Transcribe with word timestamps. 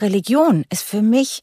Religion 0.00 0.64
ist 0.70 0.82
für 0.82 1.02
mich 1.02 1.40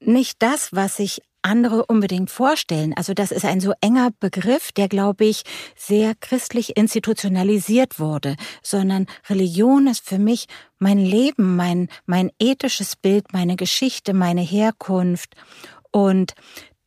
nicht 0.00 0.42
das, 0.42 0.72
was 0.72 0.96
sich 0.96 1.22
andere 1.42 1.86
unbedingt 1.86 2.30
vorstellen. 2.30 2.92
Also 2.96 3.14
das 3.14 3.30
ist 3.30 3.44
ein 3.44 3.60
so 3.60 3.72
enger 3.80 4.10
Begriff, 4.20 4.72
der, 4.72 4.88
glaube 4.88 5.24
ich, 5.24 5.42
sehr 5.76 6.14
christlich 6.14 6.76
institutionalisiert 6.76 7.98
wurde, 7.98 8.36
sondern 8.62 9.06
Religion 9.28 9.86
ist 9.86 10.06
für 10.06 10.18
mich 10.18 10.46
mein 10.78 10.98
Leben, 10.98 11.56
mein, 11.56 11.88
mein 12.06 12.30
ethisches 12.38 12.96
Bild, 12.96 13.32
meine 13.32 13.56
Geschichte, 13.56 14.12
meine 14.12 14.42
Herkunft. 14.42 15.34
Und 15.90 16.34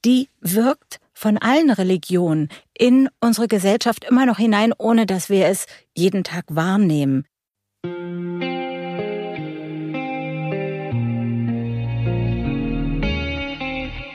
die 0.05 0.30
wirkt 0.40 1.00
von 1.14 1.38
allen 1.38 1.71
Religionen 1.71 2.50
in 2.78 3.10
unsere 3.21 3.48
Gesellschaft 3.48 4.04
immer 4.04 4.26
noch 4.26 4.38
hinein, 4.38 4.74
ohne 4.78 5.05
dass 5.05 5.30
wir 5.30 5.48
es 5.48 5.66
jeden 5.96 6.24
Tag 6.24 6.46
wahrnehmen. 6.50 7.26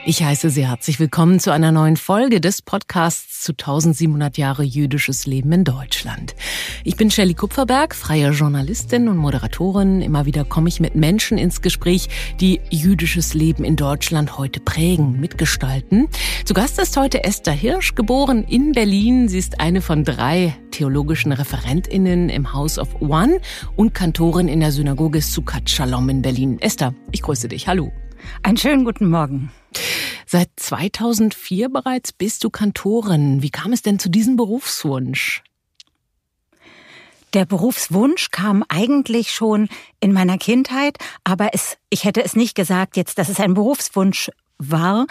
Ich 0.08 0.22
heiße 0.22 0.48
Sie 0.48 0.66
herzlich 0.66 0.98
willkommen 1.00 1.38
zu 1.38 1.52
einer 1.52 1.70
neuen 1.70 1.98
Folge 1.98 2.40
des 2.40 2.62
Podcasts 2.62 3.42
zu 3.42 3.52
1700 3.52 4.38
Jahre 4.38 4.62
jüdisches 4.62 5.26
Leben 5.26 5.52
in 5.52 5.64
Deutschland. 5.64 6.34
Ich 6.82 6.96
bin 6.96 7.10
Shelley 7.10 7.34
Kupferberg, 7.34 7.94
freie 7.94 8.30
Journalistin 8.30 9.08
und 9.08 9.18
Moderatorin. 9.18 10.00
Immer 10.00 10.24
wieder 10.24 10.46
komme 10.46 10.70
ich 10.70 10.80
mit 10.80 10.94
Menschen 10.94 11.36
ins 11.36 11.60
Gespräch, 11.60 12.08
die 12.40 12.62
jüdisches 12.70 13.34
Leben 13.34 13.64
in 13.64 13.76
Deutschland 13.76 14.38
heute 14.38 14.60
prägen, 14.60 15.20
mitgestalten. 15.20 16.08
Zu 16.46 16.54
Gast 16.54 16.78
ist 16.78 16.96
heute 16.96 17.24
Esther 17.24 17.52
Hirsch, 17.52 17.94
geboren 17.94 18.44
in 18.44 18.72
Berlin. 18.72 19.28
Sie 19.28 19.36
ist 19.38 19.60
eine 19.60 19.82
von 19.82 20.04
drei 20.04 20.56
theologischen 20.70 21.32
ReferentInnen 21.32 22.30
im 22.30 22.54
House 22.54 22.78
of 22.78 22.88
One 23.02 23.42
und 23.76 23.92
Kantorin 23.92 24.48
in 24.48 24.60
der 24.60 24.72
Synagoge 24.72 25.20
Sukkot 25.20 25.68
Shalom 25.68 26.08
in 26.08 26.22
Berlin. 26.22 26.56
Esther, 26.60 26.94
ich 27.12 27.20
grüße 27.20 27.48
dich. 27.48 27.68
Hallo. 27.68 27.92
Einen 28.42 28.56
schönen 28.56 28.84
guten 28.84 29.10
Morgen. 29.10 29.50
Seit 30.26 30.50
2004 30.56 31.68
bereits 31.68 32.12
bist 32.12 32.44
du 32.44 32.50
Kantorin. 32.50 33.42
Wie 33.42 33.50
kam 33.50 33.72
es 33.72 33.82
denn 33.82 33.98
zu 33.98 34.08
diesem 34.10 34.36
Berufswunsch? 34.36 35.42
Der 37.34 37.44
Berufswunsch 37.44 38.30
kam 38.30 38.64
eigentlich 38.68 39.30
schon 39.32 39.68
in 40.00 40.12
meiner 40.12 40.38
Kindheit, 40.38 40.98
aber 41.24 41.50
es, 41.52 41.76
ich 41.90 42.04
hätte 42.04 42.24
es 42.24 42.36
nicht 42.36 42.54
gesagt 42.54 42.96
jetzt, 42.96 43.18
dass 43.18 43.28
es 43.28 43.40
ein 43.40 43.54
Berufswunsch 43.54 44.30
war, 44.58 45.06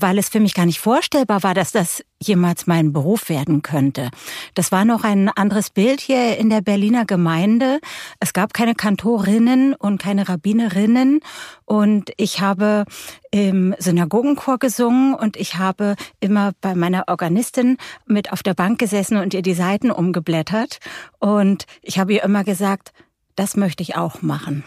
weil 0.00 0.18
es 0.18 0.28
für 0.28 0.40
mich 0.40 0.54
gar 0.54 0.66
nicht 0.66 0.80
vorstellbar 0.80 1.42
war, 1.42 1.54
dass 1.54 1.72
das 1.72 2.02
jemals 2.22 2.66
mein 2.66 2.92
Beruf 2.92 3.28
werden 3.28 3.62
könnte. 3.62 4.10
Das 4.54 4.72
war 4.72 4.84
noch 4.84 5.04
ein 5.04 5.28
anderes 5.28 5.70
Bild 5.70 6.00
hier 6.00 6.38
in 6.38 6.50
der 6.50 6.62
Berliner 6.62 7.04
Gemeinde. 7.04 7.80
Es 8.20 8.32
gab 8.32 8.54
keine 8.54 8.74
Kantorinnen 8.74 9.74
und 9.74 10.00
keine 10.00 10.28
Rabbinerinnen 10.28 11.20
und 11.64 12.10
ich 12.16 12.40
habe 12.40 12.84
im 13.30 13.74
Synagogenchor 13.78 14.58
gesungen 14.58 15.14
und 15.14 15.36
ich 15.36 15.56
habe 15.56 15.96
immer 16.20 16.52
bei 16.60 16.74
meiner 16.74 17.04
Organistin 17.08 17.76
mit 18.06 18.32
auf 18.32 18.42
der 18.42 18.54
Bank 18.54 18.78
gesessen 18.78 19.18
und 19.18 19.34
ihr 19.34 19.42
die 19.42 19.54
Seiten 19.54 19.90
umgeblättert 19.90 20.78
und 21.18 21.66
ich 21.82 21.98
habe 21.98 22.14
ihr 22.14 22.22
immer 22.22 22.44
gesagt, 22.44 22.92
das 23.34 23.56
möchte 23.56 23.82
ich 23.82 23.96
auch 23.96 24.22
machen. 24.22 24.64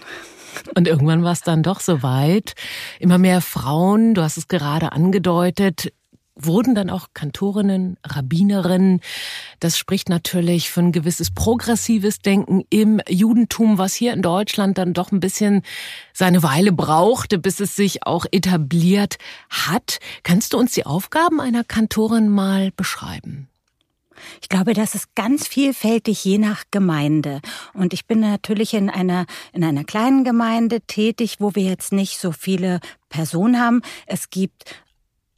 Und 0.76 0.88
irgendwann 0.88 1.24
war 1.24 1.34
es 1.34 1.42
dann 1.42 1.64
doch 1.64 1.80
soweit. 1.80 2.54
Immer 3.00 3.18
mehr 3.18 3.42
Frauen, 3.42 4.14
du 4.14 4.22
hast 4.22 4.38
es 4.38 4.48
gerade 4.48 4.92
angedeutet, 4.92 5.92
wurden 6.36 6.76
dann 6.76 6.90
auch 6.90 7.08
Kantorinnen, 7.14 7.98
Rabbinerinnen. 8.04 9.02
Das 9.60 9.78
spricht 9.78 10.10
natürlich 10.10 10.70
für 10.70 10.82
ein 10.82 10.92
gewisses 10.92 11.32
progressives 11.32 12.20
Denken 12.20 12.64
im 12.70 13.02
Judentum, 13.10 13.78
was 13.78 13.94
hier 13.94 14.14
in 14.14 14.22
Deutschland 14.22 14.78
dann 14.78 14.94
doch 14.94 15.12
ein 15.12 15.20
bisschen 15.20 15.64
seine 16.14 16.44
Weile 16.44 16.72
brauchte, 16.72 17.38
bis 17.38 17.60
es 17.60 17.76
sich 17.76 18.06
auch 18.06 18.26
etabliert 18.32 19.18
hat. 19.50 20.00
Kannst 20.24 20.54
du 20.54 20.58
uns 20.58 20.74
die 20.74 20.86
Aufgaben 20.86 21.42
einer 21.42 21.64
Kantorin 21.64 22.30
mal 22.30 22.72
beschreiben? 22.72 23.50
Ich 24.42 24.50
glaube, 24.50 24.74
das 24.74 24.96
ist 24.96 25.16
ganz 25.16 25.48
vielfältig 25.48 26.24
je 26.24 26.38
nach 26.38 26.64
Gemeinde. 26.72 27.42
Und 27.74 27.94
ich 27.94 28.06
bin 28.06 28.20
natürlich 28.20 28.74
in 28.74 28.90
einer, 28.90 29.26
in 29.54 29.64
einer 29.64 29.84
kleinen 29.84 30.24
Gemeinde 30.24 30.82
tätig, 30.82 31.38
wo 31.40 31.56
wir 31.56 31.64
jetzt 31.64 31.92
nicht 31.92 32.20
so 32.20 32.32
viele 32.32 32.80
Personen 33.10 33.60
haben. 33.60 33.82
Es 34.06 34.30
gibt 34.30 34.76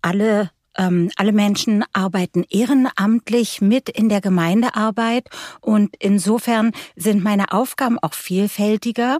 alle 0.01 0.51
ähm, 0.77 1.11
alle 1.17 1.33
Menschen 1.33 1.83
arbeiten 1.93 2.45
ehrenamtlich 2.49 3.61
mit 3.61 3.89
in 3.89 4.09
der 4.09 4.21
Gemeindearbeit 4.21 5.27
und 5.59 5.95
insofern 5.99 6.71
sind 6.95 7.23
meine 7.23 7.51
Aufgaben 7.51 7.99
auch 7.99 8.13
vielfältiger 8.13 9.19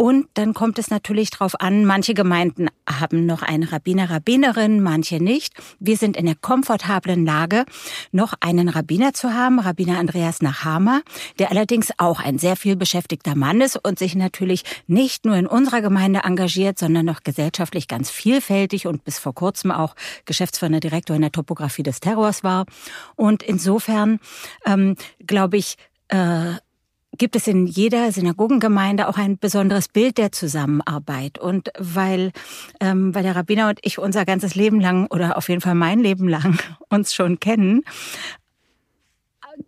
und 0.00 0.28
dann 0.32 0.54
kommt 0.54 0.78
es 0.78 0.88
natürlich 0.88 1.28
darauf 1.28 1.60
an, 1.60 1.84
manche 1.84 2.14
Gemeinden 2.14 2.68
haben 2.88 3.26
noch 3.26 3.42
eine 3.42 3.70
Rabbiner, 3.70 4.08
Rabbinerin, 4.08 4.80
manche 4.80 5.22
nicht. 5.22 5.52
Wir 5.78 5.98
sind 5.98 6.16
in 6.16 6.24
der 6.24 6.36
komfortablen 6.36 7.26
Lage, 7.26 7.66
noch 8.10 8.32
einen 8.40 8.70
Rabbiner 8.70 9.12
zu 9.12 9.34
haben, 9.34 9.60
Rabbiner 9.60 9.98
Andreas 9.98 10.40
Nachhamer, 10.40 11.02
der 11.38 11.50
allerdings 11.50 11.90
auch 11.98 12.18
ein 12.18 12.38
sehr 12.38 12.56
viel 12.56 12.76
beschäftigter 12.76 13.34
Mann 13.34 13.60
ist 13.60 13.76
und 13.76 13.98
sich 13.98 14.14
natürlich 14.14 14.62
nicht 14.86 15.26
nur 15.26 15.36
in 15.36 15.46
unserer 15.46 15.82
Gemeinde 15.82 16.20
engagiert, 16.24 16.78
sondern 16.78 17.04
noch 17.04 17.22
gesellschaftlich 17.22 17.86
ganz 17.86 18.10
vielfältig 18.10 18.86
und 18.86 19.04
bis 19.04 19.18
vor 19.18 19.34
kurzem 19.34 19.70
auch 19.70 19.94
geschäftsführender 20.24 20.80
Direktor 20.80 21.14
in 21.14 21.20
der 21.20 21.32
Topographie 21.32 21.82
des 21.82 22.00
Terrors 22.00 22.42
war. 22.42 22.64
Und 23.16 23.42
insofern 23.42 24.18
ähm, 24.64 24.96
glaube 25.26 25.58
ich, 25.58 25.76
äh, 26.08 26.54
gibt 27.20 27.36
es 27.36 27.46
in 27.46 27.66
jeder 27.66 28.10
Synagogengemeinde 28.10 29.06
auch 29.06 29.18
ein 29.18 29.38
besonderes 29.38 29.88
Bild 29.88 30.16
der 30.16 30.32
Zusammenarbeit. 30.32 31.38
Und 31.38 31.70
weil, 31.78 32.32
ähm, 32.80 33.14
weil 33.14 33.22
der 33.22 33.36
Rabbiner 33.36 33.68
und 33.68 33.78
ich 33.82 33.98
unser 33.98 34.24
ganzes 34.24 34.54
Leben 34.54 34.80
lang 34.80 35.06
oder 35.06 35.36
auf 35.36 35.50
jeden 35.50 35.60
Fall 35.60 35.74
mein 35.74 36.00
Leben 36.00 36.26
lang 36.26 36.58
uns 36.88 37.14
schon 37.14 37.38
kennen, 37.38 37.82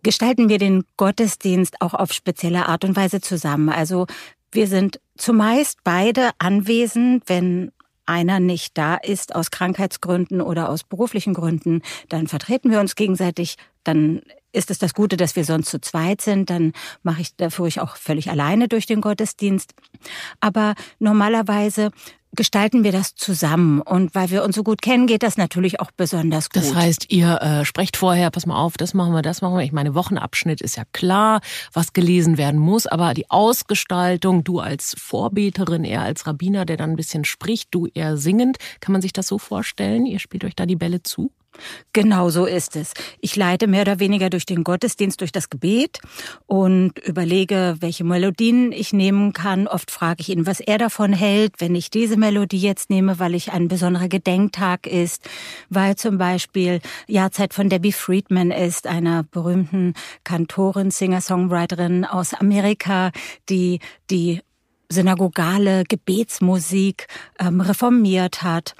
gestalten 0.02 0.48
wir 0.48 0.56
den 0.56 0.84
Gottesdienst 0.96 1.82
auch 1.82 1.92
auf 1.92 2.14
spezielle 2.14 2.66
Art 2.68 2.86
und 2.86 2.96
Weise 2.96 3.20
zusammen. 3.20 3.68
Also 3.68 4.06
wir 4.50 4.66
sind 4.66 4.98
zumeist 5.18 5.80
beide 5.84 6.30
anwesend, 6.38 7.24
wenn 7.26 7.70
einer 8.06 8.41
nicht 8.41 8.78
da 8.78 8.96
ist 8.96 9.34
aus 9.34 9.50
Krankheitsgründen 9.50 10.41
oder 10.41 10.70
aus 10.70 10.84
beruflichen 10.84 11.34
Gründen, 11.34 11.82
dann 12.08 12.28
vertreten 12.28 12.70
wir 12.70 12.80
uns 12.80 12.94
gegenseitig, 12.94 13.56
dann 13.84 14.22
ist 14.52 14.70
es 14.70 14.78
das 14.78 14.94
Gute, 14.94 15.16
dass 15.16 15.36
wir 15.36 15.44
sonst 15.44 15.70
zu 15.70 15.80
zweit 15.80 16.20
sind, 16.20 16.50
dann 16.50 16.72
mache 17.02 17.22
ich 17.22 17.36
dafür 17.36 17.66
ich 17.66 17.80
auch 17.80 17.96
völlig 17.96 18.30
alleine 18.30 18.68
durch 18.68 18.86
den 18.86 19.00
Gottesdienst. 19.00 19.74
Aber 20.40 20.74
normalerweise 20.98 21.90
gestalten 22.34 22.82
wir 22.82 22.92
das 22.92 23.14
zusammen. 23.14 23.80
Und 23.82 24.14
weil 24.14 24.30
wir 24.30 24.42
uns 24.42 24.56
so 24.56 24.62
gut 24.62 24.80
kennen, 24.80 25.06
geht 25.06 25.22
das 25.22 25.36
natürlich 25.36 25.80
auch 25.80 25.91
besonders 25.91 26.50
gut. 26.50 26.62
Das 26.62 26.74
heißt, 26.74 27.12
ihr 27.12 27.41
äh, 27.42 27.64
sprecht 27.64 27.96
vorher, 27.96 28.30
pass 28.30 28.46
mal 28.46 28.56
auf, 28.56 28.76
das 28.76 28.94
machen 28.94 29.12
wir, 29.12 29.22
das 29.22 29.42
machen 29.42 29.56
wir. 29.56 29.64
Ich 29.64 29.72
meine, 29.72 29.94
Wochenabschnitt 29.94 30.60
ist 30.60 30.76
ja 30.76 30.84
klar, 30.92 31.41
was 31.72 31.92
gelesen 31.92 32.38
werden 32.38 32.58
muss, 32.58 32.86
aber 32.86 33.12
die 33.14 33.30
Ausgestaltung, 33.30 34.44
du 34.44 34.60
als 34.60 34.94
Vorbeterin, 34.98 35.84
er 35.84 36.02
als 36.02 36.26
Rabbiner, 36.26 36.64
der 36.64 36.78
dann 36.78 36.91
ein 36.91 36.96
bisschen 36.96 37.24
spricht, 37.24 37.68
du 37.72 37.86
eher 37.92 38.16
singend, 38.16 38.56
kann 38.80 38.92
man 38.92 39.02
sich 39.02 39.12
das 39.12 39.26
so 39.26 39.38
vorstellen? 39.38 40.06
Ihr 40.06 40.18
spielt 40.18 40.44
euch 40.44 40.56
da 40.56 40.64
die 40.64 40.76
Bälle 40.76 41.02
zu? 41.02 41.30
Genau 41.92 42.30
so 42.30 42.46
ist 42.46 42.76
es. 42.76 42.92
Ich 43.20 43.36
leite 43.36 43.66
mehr 43.66 43.82
oder 43.82 44.00
weniger 44.00 44.30
durch 44.30 44.46
den 44.46 44.64
Gottesdienst, 44.64 45.20
durch 45.20 45.32
das 45.32 45.50
Gebet 45.50 46.00
und 46.46 46.98
überlege, 46.98 47.76
welche 47.80 48.04
Melodien 48.04 48.72
ich 48.72 48.92
nehmen 48.92 49.32
kann. 49.32 49.66
Oft 49.66 49.91
frage 49.91 50.20
ich 50.20 50.30
ihn, 50.30 50.46
was 50.46 50.60
er 50.60 50.78
davon 50.78 51.12
hält, 51.12 51.54
wenn 51.58 51.74
ich 51.74 51.91
diese 51.91 52.16
Melodie 52.16 52.58
jetzt 52.58 52.91
nehme, 52.91 53.18
weil 53.18 53.34
ich 53.34 53.52
ein 53.52 53.68
besonderer 53.68 54.08
Gedenktag 54.08 54.86
ist, 54.86 55.28
weil 55.68 55.96
zum 55.96 56.18
Beispiel 56.18 56.80
Jahrzeit 57.06 57.52
von 57.54 57.68
Debbie 57.68 57.92
Friedman 57.92 58.50
ist, 58.50 58.86
einer 58.86 59.22
berühmten 59.24 59.94
Kantorin, 60.24 60.91
Singer-Songwriterin 60.91 62.04
aus 62.04 62.34
Amerika, 62.34 63.12
die 63.48 63.80
die 64.10 64.41
synagogale 64.92 65.84
Gebetsmusik 65.84 67.06
ähm, 67.38 67.60
reformiert 67.60 68.42
hat. 68.42 68.74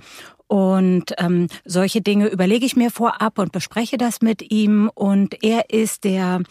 Und 0.52 1.14
ähm, 1.16 1.46
solche 1.64 2.02
Dinge 2.02 2.28
überlege 2.28 2.66
ich 2.66 2.76
mir 2.76 2.90
vorab 2.90 3.38
und 3.38 3.52
bespreche 3.52 3.96
das 3.96 4.20
mit 4.20 4.52
ihm. 4.52 4.90
Und 4.94 5.43
er 5.43 5.70
ist 5.70 6.04
der, 6.04 6.43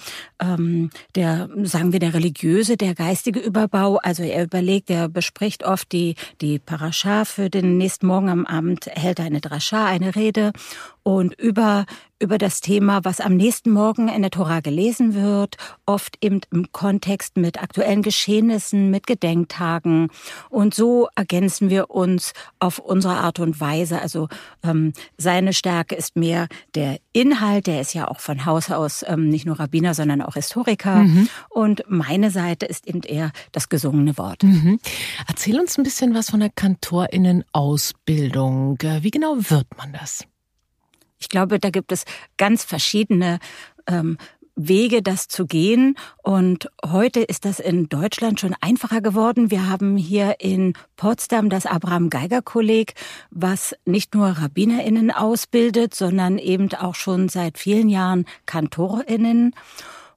ähm, 0.41 0.89
der, 1.13 1.47
sagen 1.61 1.93
wir, 1.93 1.99
der 1.99 2.15
religiöse, 2.15 2.77
der 2.77 2.95
geistige 2.95 3.39
Überbau. 3.39 3.97
Also 3.97 4.23
er 4.23 4.45
überlegt, 4.45 4.89
er 4.89 5.07
bespricht 5.07 5.63
oft 5.63 5.91
die, 5.91 6.15
die 6.41 6.57
Parascha 6.57 7.25
für 7.25 7.51
den 7.51 7.77
nächsten 7.77 8.07
Morgen 8.07 8.29
am 8.29 8.47
Abend, 8.47 8.87
hält 8.87 9.19
eine 9.19 9.39
Drascha, 9.39 9.85
eine 9.85 10.15
Rede. 10.15 10.51
Und 11.03 11.39
über 11.39 11.85
über 12.21 12.37
das 12.37 12.61
Thema, 12.61 13.03
was 13.03 13.19
am 13.19 13.35
nächsten 13.35 13.71
Morgen 13.71 14.07
in 14.07 14.21
der 14.21 14.29
Tora 14.29 14.59
gelesen 14.59 15.15
wird, 15.15 15.57
oft 15.87 16.19
eben 16.21 16.41
im 16.51 16.71
Kontext 16.71 17.35
mit 17.35 17.59
aktuellen 17.61 18.03
Geschehnissen, 18.03 18.91
mit 18.91 19.07
Gedenktagen. 19.07 20.09
Und 20.49 20.75
so 20.75 21.07
ergänzen 21.15 21.71
wir 21.71 21.89
uns 21.89 22.33
auf 22.59 22.77
unsere 22.77 23.15
Art 23.15 23.39
und 23.39 23.59
Weise. 23.59 23.99
Also 24.01 24.27
ähm, 24.63 24.93
seine 25.17 25.53
Stärke 25.53 25.95
ist 25.95 26.15
mehr 26.15 26.47
der 26.75 26.99
Inhalt, 27.11 27.65
der 27.65 27.81
ist 27.81 27.95
ja 27.95 28.07
auch 28.07 28.19
von 28.19 28.45
Haus 28.45 28.69
aus 28.69 29.03
ähm, 29.07 29.27
nicht 29.27 29.47
nur 29.47 29.59
Rabbiner, 29.59 29.95
sondern 29.95 30.21
auch 30.21 30.35
Historiker. 30.35 30.97
Mhm. 30.97 31.27
Und 31.49 31.83
meine 31.87 32.29
Seite 32.29 32.67
ist 32.67 32.87
eben 32.87 33.01
eher 33.01 33.31
das 33.51 33.67
gesungene 33.69 34.19
Wort. 34.19 34.43
Mhm. 34.43 34.79
Erzähl 35.27 35.59
uns 35.59 35.75
ein 35.77 35.83
bisschen 35.83 36.13
was 36.13 36.29
von 36.29 36.39
der 36.39 36.51
Kantorinnen-Ausbildung. 36.51 38.77
Wie 39.01 39.11
genau 39.11 39.37
wird 39.37 39.65
man 39.77 39.93
das? 39.93 40.27
Ich 41.21 41.29
glaube, 41.29 41.59
da 41.59 41.69
gibt 41.69 41.91
es 41.91 42.03
ganz 42.37 42.65
verschiedene 42.65 43.39
ähm, 43.87 44.17
Wege, 44.55 45.01
das 45.01 45.27
zu 45.27 45.45
gehen. 45.45 45.95
Und 46.23 46.69
heute 46.85 47.21
ist 47.21 47.45
das 47.45 47.59
in 47.59 47.89
Deutschland 47.89 48.39
schon 48.39 48.55
einfacher 48.59 49.01
geworden. 49.01 49.51
Wir 49.51 49.69
haben 49.69 49.97
hier 49.97 50.35
in 50.39 50.73
Potsdam 50.97 51.49
das 51.49 51.65
Abraham 51.65 52.09
Geiger 52.09 52.41
Kolleg, 52.41 52.93
was 53.29 53.75
nicht 53.85 54.13
nur 54.13 54.27
RabbinerInnen 54.27 55.11
ausbildet, 55.11 55.95
sondern 55.95 56.37
eben 56.37 56.73
auch 56.73 56.95
schon 56.95 57.29
seit 57.29 57.57
vielen 57.57 57.87
Jahren 57.87 58.25
KantorInnen. 58.45 59.55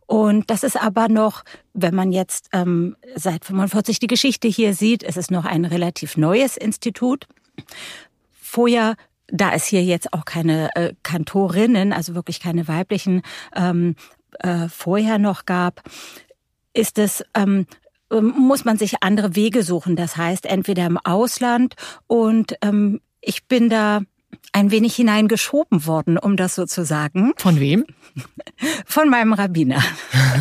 Und 0.07 0.51
das 0.51 0.65
ist 0.65 0.81
aber 0.81 1.09
noch, 1.09 1.45
wenn 1.73 1.95
man 1.95 2.13
jetzt 2.13 2.49
ähm, 2.53 2.97
seit 3.15 3.45
45 3.45 3.99
die 4.01 4.07
Geschichte 4.07 4.49
hier 4.49 4.75
sieht, 4.75 5.03
ist 5.03 5.17
es 5.17 5.31
noch 5.31 5.45
ein 5.45 5.65
relativ 5.65 6.17
neues 6.17 6.57
Institut. 6.57 7.27
Vorher 8.33 8.97
da 9.29 9.53
es 9.53 9.65
hier 9.65 9.83
jetzt 9.83 10.13
auch 10.13 10.25
keine 10.25 10.75
äh, 10.77 10.95
Kantorinnen, 11.03 11.93
also 11.93 12.15
wirklich 12.15 12.41
keine 12.41 12.69
weiblichen, 12.69 13.23
ähm, 13.55 13.97
äh, 14.41 14.69
vorher 14.69 15.19
noch 15.19 15.47
gab, 15.47 15.83
ist 16.73 16.99
es 16.99 17.25
ähm, 17.35 17.67
ähm, 18.11 18.35
muss 18.37 18.65
man 18.65 18.77
sich 18.77 19.03
andere 19.03 19.37
Wege 19.37 19.63
suchen. 19.63 19.97
Das 19.97 20.17
heißt, 20.17 20.47
entweder 20.47 20.87
im 20.87 20.99
Ausland 20.99 21.75
und 22.07 22.55
ähm, 22.63 23.01
ich 23.21 23.47
bin 23.47 23.69
da 23.69 24.01
ein 24.53 24.71
wenig 24.71 24.95
hineingeschoben 24.97 25.87
worden, 25.87 26.19
um 26.19 26.37
das 26.37 26.55
so 26.55 26.67
zu 26.67 26.85
sagen. 26.85 27.33
Von 27.37 27.61
wem? 27.61 27.85
Von 28.87 29.09
meinem 29.09 29.33
Rabbiner. 29.33 29.83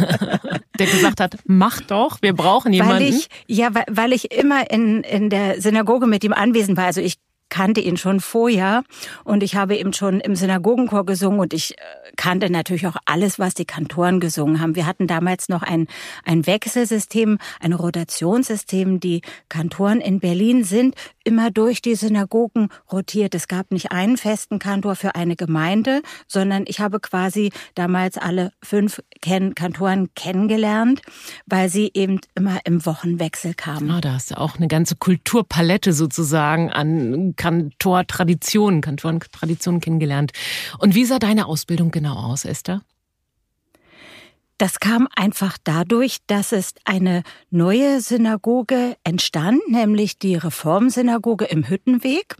Der 0.79 0.87
gesagt 0.87 1.19
hat, 1.19 1.37
mach 1.45 1.81
doch, 1.81 2.21
wir 2.21 2.33
brauchen 2.33 2.73
jemanden. 2.73 2.95
Weil 2.95 3.09
ich, 3.09 3.29
ja, 3.47 3.73
weil, 3.73 3.85
weil 3.89 4.13
ich 4.13 4.31
immer 4.31 4.69
in, 4.71 5.03
in 5.03 5.29
der 5.29 5.61
Synagoge 5.61 6.07
mit 6.07 6.23
ihm 6.23 6.33
anwesend 6.33 6.77
war. 6.77 6.85
Also 6.85 7.01
ich 7.01 7.17
kannte 7.53 7.81
ihn 7.81 7.97
schon 7.97 8.19
vorher 8.19 8.83
und 9.23 9.43
ich 9.43 9.55
habe 9.55 9.77
eben 9.77 9.93
schon 9.93 10.19
im 10.19 10.35
Synagogenchor 10.35 11.05
gesungen 11.05 11.39
und 11.39 11.53
ich 11.53 11.77
äh, 11.77 11.81
kannte 12.15 12.49
natürlich 12.49 12.87
auch 12.87 12.97
alles, 13.05 13.37
was 13.37 13.53
die 13.53 13.65
Kantoren 13.65 14.19
gesungen 14.19 14.59
haben. 14.59 14.75
Wir 14.75 14.87
hatten 14.87 15.05
damals 15.05 15.49
noch 15.49 15.61
ein, 15.61 15.85
ein 16.25 16.47
Wechselsystem, 16.47 17.37
ein 17.59 17.73
Rotationssystem. 17.73 18.99
Die 18.99 19.21
Kantoren 19.49 20.01
in 20.01 20.19
Berlin 20.19 20.63
sind 20.63 20.95
immer 21.23 21.51
durch 21.51 21.81
die 21.81 21.95
Synagogen 21.95 22.69
rotiert. 22.91 23.35
Es 23.35 23.47
gab 23.47 23.71
nicht 23.71 23.91
einen 23.91 24.17
festen 24.17 24.59
Kantor 24.59 24.95
für 24.95 25.15
eine 25.15 25.35
Gemeinde, 25.35 26.01
sondern 26.27 26.65
ich 26.67 26.79
habe 26.79 26.99
quasi 26.99 27.51
damals 27.75 28.17
alle 28.17 28.51
fünf 28.61 29.01
Ken 29.21 29.55
Kantoren 29.55 30.13
kennengelernt, 30.15 31.01
weil 31.45 31.69
sie 31.69 31.91
eben 31.93 32.19
immer 32.35 32.59
im 32.65 32.85
Wochenwechsel 32.85 33.53
kamen. 33.53 33.89
Ah, 33.89 34.01
da 34.01 34.13
hast 34.13 34.31
du 34.31 34.37
auch 34.37 34.57
eine 34.57 34.67
ganze 34.67 34.95
Kulturpalette 34.95 35.93
sozusagen 35.93 36.71
an 36.71 37.35
Kantortraditionen, 37.35 38.81
Kantorentraditionen 38.81 39.81
kennengelernt. 39.81 40.31
Und 40.79 40.95
wie 40.95 41.05
sah 41.05 41.19
deine 41.19 41.47
Ausbildung 41.47 41.91
genau 41.91 42.15
aus, 42.15 42.45
Esther? 42.45 42.81
Das 44.57 44.79
kam 44.79 45.07
einfach 45.15 45.57
dadurch, 45.63 46.17
dass 46.27 46.51
es 46.51 46.73
eine 46.85 47.23
neue 47.49 48.01
Synagoge 48.01 48.95
entstand, 49.03 49.61
nämlich 49.67 50.19
die 50.19 50.35
Reformsynagoge 50.35 51.45
im 51.45 51.67
Hüttenweg. 51.67 52.35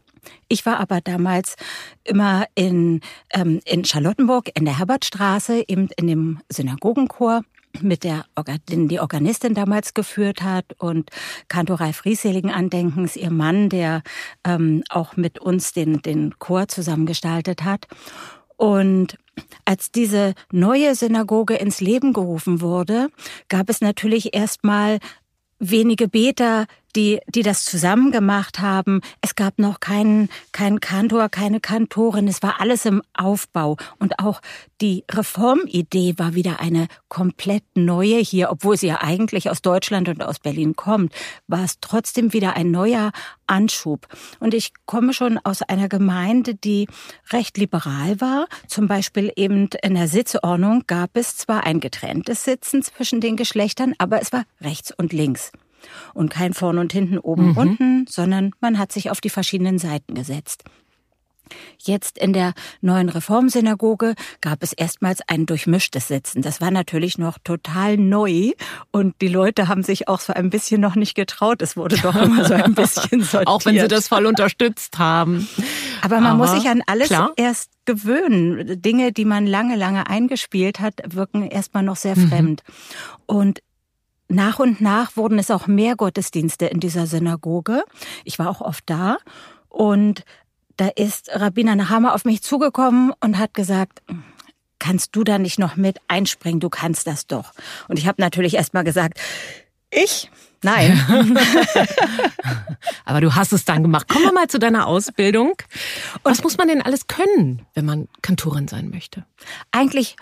Ich 0.47 0.65
war 0.65 0.79
aber 0.79 1.01
damals 1.01 1.55
immer 2.03 2.45
in, 2.55 3.01
ähm, 3.31 3.59
in 3.65 3.83
Charlottenburg 3.83 4.51
in 4.55 4.65
der 4.65 4.77
Herbertstraße, 4.77 5.63
eben 5.67 5.89
in 5.97 6.07
dem 6.07 6.39
Synagogenchor 6.49 7.41
mit 7.81 8.03
der 8.03 8.25
den 8.69 8.87
die 8.87 8.99
Organistin 8.99 9.55
damals 9.55 9.93
geführt 9.93 10.43
hat 10.43 10.65
und 10.77 11.09
Kantor 11.47 11.81
Ralf 11.81 12.05
Rieseligen 12.05 12.51
Andenkens, 12.51 13.15
ihr 13.15 13.31
Mann, 13.31 13.69
der 13.69 14.03
ähm, 14.43 14.83
auch 14.89 15.15
mit 15.15 15.39
uns 15.39 15.73
den, 15.73 16.01
den 16.01 16.37
Chor 16.37 16.67
zusammengestaltet 16.67 17.63
hat. 17.63 17.87
Und 18.57 19.17
als 19.65 19.91
diese 19.91 20.33
neue 20.51 20.95
Synagoge 20.95 21.55
ins 21.55 21.81
Leben 21.81 22.13
gerufen 22.13 22.61
wurde, 22.61 23.09
gab 23.49 23.69
es 23.69 23.81
natürlich 23.81 24.33
erstmal 24.35 24.99
wenige 25.59 26.07
Beter, 26.07 26.65
die, 26.95 27.19
die 27.27 27.41
das 27.41 27.65
zusammen 27.65 28.11
gemacht 28.11 28.59
haben. 28.59 29.01
Es 29.21 29.35
gab 29.35 29.59
noch 29.59 29.79
keinen, 29.79 30.29
keinen 30.51 30.79
Kantor, 30.79 31.29
keine 31.29 31.59
Kantorin. 31.59 32.27
Es 32.27 32.43
war 32.43 32.59
alles 32.61 32.85
im 32.85 33.01
Aufbau. 33.13 33.77
Und 33.99 34.19
auch 34.19 34.41
die 34.81 35.03
Reformidee 35.11 36.15
war 36.17 36.35
wieder 36.35 36.59
eine 36.59 36.87
komplett 37.09 37.63
neue 37.75 38.17
hier, 38.17 38.51
obwohl 38.51 38.77
sie 38.77 38.87
ja 38.87 39.01
eigentlich 39.01 39.49
aus 39.49 39.61
Deutschland 39.61 40.09
und 40.09 40.23
aus 40.23 40.39
Berlin 40.39 40.75
kommt, 40.75 41.13
war 41.47 41.63
es 41.63 41.79
trotzdem 41.79 42.33
wieder 42.33 42.55
ein 42.55 42.71
neuer 42.71 43.11
Anschub. 43.47 44.07
Und 44.39 44.53
ich 44.53 44.73
komme 44.85 45.13
schon 45.13 45.39
aus 45.43 45.61
einer 45.61 45.89
Gemeinde, 45.89 46.55
die 46.55 46.87
recht 47.31 47.57
liberal 47.57 48.19
war. 48.19 48.47
Zum 48.67 48.87
Beispiel 48.87 49.31
eben 49.35 49.69
in 49.81 49.95
der 49.95 50.07
Sitzordnung 50.07 50.83
gab 50.87 51.11
es 51.15 51.37
zwar 51.37 51.63
ein 51.65 51.79
getrenntes 51.79 52.43
Sitzen 52.43 52.83
zwischen 52.83 53.21
den 53.21 53.37
Geschlechtern, 53.37 53.93
aber 53.97 54.21
es 54.21 54.31
war 54.31 54.43
rechts 54.61 54.91
und 54.91 55.13
links. 55.13 55.51
Und 56.13 56.29
kein 56.29 56.53
vorn 56.53 56.77
und 56.77 56.93
hinten, 56.93 57.17
oben, 57.17 57.51
mhm. 57.51 57.57
unten, 57.57 58.05
sondern 58.07 58.51
man 58.59 58.77
hat 58.77 58.91
sich 58.91 59.09
auf 59.09 59.21
die 59.21 59.29
verschiedenen 59.29 59.79
Seiten 59.79 60.13
gesetzt. 60.13 60.63
Jetzt 61.77 62.17
in 62.17 62.33
der 62.33 62.53
neuen 62.81 63.09
Reformsynagoge 63.09 64.15
gab 64.41 64.63
es 64.63 64.73
erstmals 64.73 65.19
ein 65.27 65.45
durchmischtes 65.45 66.07
Sitzen. 66.07 66.41
Das 66.41 66.61
war 66.61 66.71
natürlich 66.71 67.17
noch 67.17 67.37
total 67.43 67.97
neu 67.97 68.51
und 68.91 69.15
die 69.21 69.27
Leute 69.27 69.67
haben 69.67 69.83
sich 69.83 70.07
auch 70.07 70.19
so 70.19 70.33
ein 70.33 70.49
bisschen 70.49 70.79
noch 70.79 70.95
nicht 70.95 71.15
getraut. 71.15 71.61
Es 71.61 71.75
wurde 71.75 71.97
doch 71.97 72.15
immer 72.15 72.45
so 72.45 72.53
ein 72.53 72.73
bisschen 72.73 73.21
sortiert. 73.21 73.47
auch 73.47 73.65
wenn 73.65 73.79
sie 73.79 73.87
das 73.87 74.07
voll 74.07 74.25
unterstützt 74.25 74.97
haben. 74.97 75.47
Aber 76.01 76.21
man 76.21 76.33
Aber, 76.33 76.37
muss 76.37 76.51
sich 76.51 76.69
an 76.69 76.81
alles 76.87 77.09
klar. 77.09 77.31
erst 77.35 77.71
gewöhnen. 77.85 78.81
Dinge, 78.81 79.11
die 79.11 79.25
man 79.25 79.45
lange, 79.45 79.75
lange 79.75 80.07
eingespielt 80.07 80.79
hat, 80.79 81.01
wirken 81.07 81.43
erstmal 81.43 81.83
noch 81.83 81.97
sehr 81.97 82.17
mhm. 82.17 82.29
fremd. 82.29 82.63
Und 83.25 83.59
nach 84.27 84.59
und 84.59 84.81
nach 84.81 85.15
wurden 85.15 85.39
es 85.39 85.51
auch 85.51 85.67
mehr 85.67 85.95
Gottesdienste 85.95 86.65
in 86.65 86.79
dieser 86.79 87.07
Synagoge. 87.07 87.83
Ich 88.23 88.39
war 88.39 88.49
auch 88.49 88.61
oft 88.61 88.83
da 88.89 89.17
und 89.69 90.23
da 90.77 90.87
ist 90.87 91.29
Rabbiner 91.31 91.75
Nahama 91.75 92.13
auf 92.13 92.25
mich 92.25 92.41
zugekommen 92.41 93.13
und 93.19 93.37
hat 93.37 93.53
gesagt, 93.53 94.01
kannst 94.79 95.15
du 95.15 95.23
da 95.23 95.37
nicht 95.37 95.59
noch 95.59 95.75
mit 95.75 95.99
einspringen? 96.07 96.59
Du 96.59 96.69
kannst 96.69 97.07
das 97.07 97.27
doch. 97.27 97.53
Und 97.87 97.99
ich 97.99 98.07
habe 98.07 98.21
natürlich 98.21 98.55
erst 98.55 98.73
mal 98.73 98.83
gesagt, 98.83 99.19
ich? 99.91 100.31
Nein. 100.63 100.99
Aber 103.05 103.21
du 103.21 103.35
hast 103.35 103.53
es 103.53 103.65
dann 103.65 103.83
gemacht. 103.83 104.07
Kommen 104.07 104.25
wir 104.25 104.33
mal 104.33 104.47
zu 104.47 104.59
deiner 104.59 104.87
Ausbildung. 104.87 105.53
Was 106.23 106.41
muss 106.41 106.57
man 106.57 106.69
denn 106.69 106.81
alles 106.81 107.07
können, 107.07 107.65
wenn 107.73 107.85
man 107.85 108.07
Kantorin 108.21 108.67
sein 108.67 108.89
möchte? 108.89 109.25
Eigentlich 109.71 110.15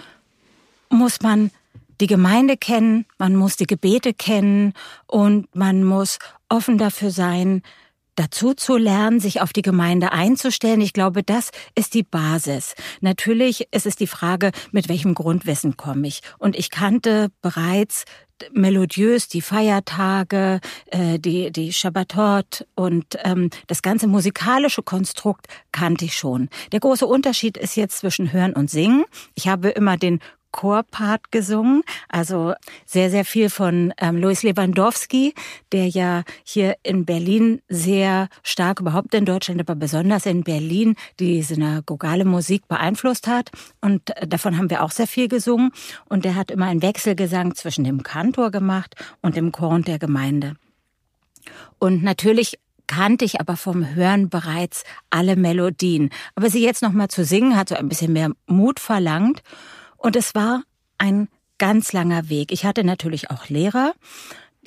muss 0.89 1.21
man 1.21 1.51
die 2.01 2.07
Gemeinde 2.07 2.57
kennen, 2.57 3.05
man 3.17 3.35
muss 3.35 3.55
die 3.55 3.67
Gebete 3.67 4.13
kennen 4.13 4.73
und 5.07 5.55
man 5.55 5.83
muss 5.83 6.17
offen 6.49 6.77
dafür 6.77 7.11
sein, 7.11 7.61
dazu 8.15 8.53
zu 8.53 8.75
lernen, 8.75 9.19
sich 9.19 9.41
auf 9.41 9.53
die 9.53 9.61
Gemeinde 9.61 10.11
einzustellen. 10.11 10.81
Ich 10.81 10.93
glaube, 10.93 11.23
das 11.23 11.51
ist 11.75 11.93
die 11.93 12.03
Basis. 12.03 12.75
Natürlich 12.99 13.67
ist 13.71 13.85
es 13.85 13.95
die 13.95 14.07
Frage, 14.07 14.51
mit 14.71 14.89
welchem 14.89 15.13
Grundwissen 15.13 15.77
komme 15.77 16.07
ich. 16.07 16.21
Und 16.37 16.57
ich 16.57 16.71
kannte 16.71 17.29
bereits 17.41 18.05
melodiös 18.53 19.27
die 19.27 19.41
Feiertage, 19.41 20.59
äh, 20.87 21.19
die, 21.19 21.51
die 21.51 21.71
Shabbatot 21.71 22.65
und 22.75 23.05
ähm, 23.23 23.51
das 23.67 23.83
ganze 23.83 24.07
musikalische 24.07 24.81
Konstrukt 24.81 25.45
kannte 25.71 26.05
ich 26.05 26.15
schon. 26.15 26.49
Der 26.71 26.79
große 26.79 27.05
Unterschied 27.05 27.55
ist 27.55 27.75
jetzt 27.75 27.99
zwischen 27.99 28.33
Hören 28.33 28.53
und 28.53 28.69
Singen. 28.69 29.05
Ich 29.35 29.47
habe 29.47 29.69
immer 29.69 29.97
den 29.97 30.19
Chorpart 30.51 31.31
gesungen, 31.31 31.83
also 32.09 32.53
sehr, 32.85 33.09
sehr 33.09 33.25
viel 33.25 33.49
von 33.49 33.93
ähm, 33.97 34.17
Louis 34.17 34.43
Lewandowski, 34.43 35.33
der 35.71 35.87
ja 35.87 36.23
hier 36.43 36.75
in 36.83 37.05
Berlin 37.05 37.61
sehr 37.67 38.27
stark, 38.43 38.79
überhaupt 38.79 39.13
in 39.13 39.25
Deutschland, 39.25 39.59
aber 39.59 39.75
besonders 39.75 40.25
in 40.25 40.43
Berlin, 40.43 40.95
die 41.19 41.41
synagogale 41.41 42.25
Musik 42.25 42.67
beeinflusst 42.67 43.27
hat. 43.27 43.51
Und 43.81 44.15
äh, 44.17 44.27
davon 44.27 44.57
haben 44.57 44.69
wir 44.69 44.83
auch 44.83 44.91
sehr 44.91 45.07
viel 45.07 45.27
gesungen. 45.27 45.71
Und 46.09 46.25
der 46.25 46.35
hat 46.35 46.51
immer 46.51 46.65
einen 46.65 46.81
Wechselgesang 46.81 47.55
zwischen 47.55 47.83
dem 47.83 48.03
Kantor 48.03 48.51
gemacht 48.51 48.95
und 49.21 49.35
dem 49.35 49.51
Chor 49.51 49.69
und 49.69 49.87
der 49.87 49.99
Gemeinde. 49.99 50.55
Und 51.79 52.03
natürlich 52.03 52.59
kannte 52.87 53.23
ich 53.23 53.39
aber 53.39 53.55
vom 53.55 53.95
Hören 53.95 54.29
bereits 54.29 54.83
alle 55.09 55.37
Melodien. 55.37 56.09
Aber 56.35 56.49
sie 56.49 56.61
jetzt 56.61 56.81
noch 56.81 56.91
mal 56.91 57.07
zu 57.07 57.23
singen 57.23 57.55
hat 57.55 57.69
so 57.69 57.75
ein 57.75 57.87
bisschen 57.87 58.11
mehr 58.11 58.31
Mut 58.47 58.79
verlangt 58.79 59.41
und 60.01 60.15
es 60.15 60.35
war 60.35 60.63
ein 60.97 61.27
ganz 61.57 61.93
langer 61.93 62.29
Weg. 62.29 62.51
Ich 62.51 62.65
hatte 62.65 62.83
natürlich 62.83 63.29
auch 63.29 63.49
Lehrer. 63.49 63.93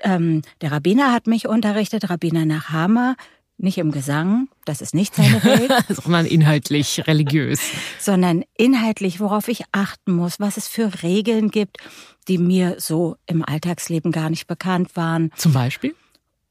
Ähm, 0.02 0.42
der 0.60 0.72
Rabbiner 0.72 1.12
hat 1.12 1.26
mich 1.26 1.46
unterrichtet, 1.48 2.08
Rabbiner 2.10 2.44
Nachhammer, 2.44 3.16
nicht 3.56 3.78
im 3.78 3.92
Gesang, 3.92 4.48
das 4.64 4.80
ist 4.80 4.94
nicht 4.94 5.14
seine 5.14 5.42
Welt. 5.44 5.72
sondern 5.88 6.26
inhaltlich 6.26 7.06
religiös. 7.06 7.60
sondern 8.00 8.44
inhaltlich, 8.56 9.20
worauf 9.20 9.48
ich 9.48 9.62
achten 9.72 10.12
muss, 10.12 10.40
was 10.40 10.56
es 10.56 10.66
für 10.66 11.02
Regeln 11.02 11.50
gibt, 11.50 11.78
die 12.26 12.38
mir 12.38 12.76
so 12.78 13.16
im 13.26 13.44
Alltagsleben 13.44 14.10
gar 14.12 14.30
nicht 14.30 14.46
bekannt 14.46 14.96
waren. 14.96 15.30
Zum 15.36 15.52
Beispiel? 15.52 15.94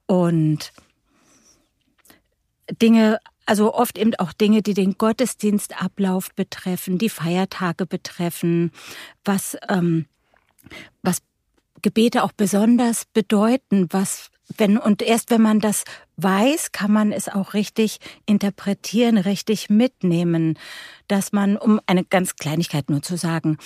Und 0.05 0.71
Dinge, 2.81 3.19
also 3.45 3.73
oft 3.73 3.97
eben 3.97 4.15
auch 4.15 4.33
Dinge, 4.33 4.61
die 4.61 4.73
den 4.73 4.97
Gottesdienstablauf 4.97 6.33
betreffen, 6.33 6.97
die 6.97 7.09
Feiertage 7.09 7.85
betreffen, 7.85 8.71
was, 9.23 9.57
ähm, 9.69 10.05
was 11.01 11.19
Gebete 11.81 12.23
auch 12.23 12.31
besonders 12.31 13.05
bedeuten, 13.05 13.87
was 13.91 14.29
wenn, 14.57 14.77
und 14.77 15.01
erst 15.01 15.31
wenn 15.31 15.41
man 15.41 15.59
das 15.59 15.83
weiß, 16.17 16.71
kann 16.71 16.91
man 16.91 17.11
es 17.11 17.29
auch 17.29 17.53
richtig 17.53 17.99
interpretieren, 18.25 19.17
richtig 19.17 19.69
mitnehmen, 19.69 20.59
dass 21.07 21.31
man, 21.31 21.57
um 21.57 21.79
eine 21.87 22.03
ganz 22.03 22.35
Kleinigkeit 22.35 22.89
nur 22.89 23.01
zu 23.01 23.17
sagen, 23.17 23.57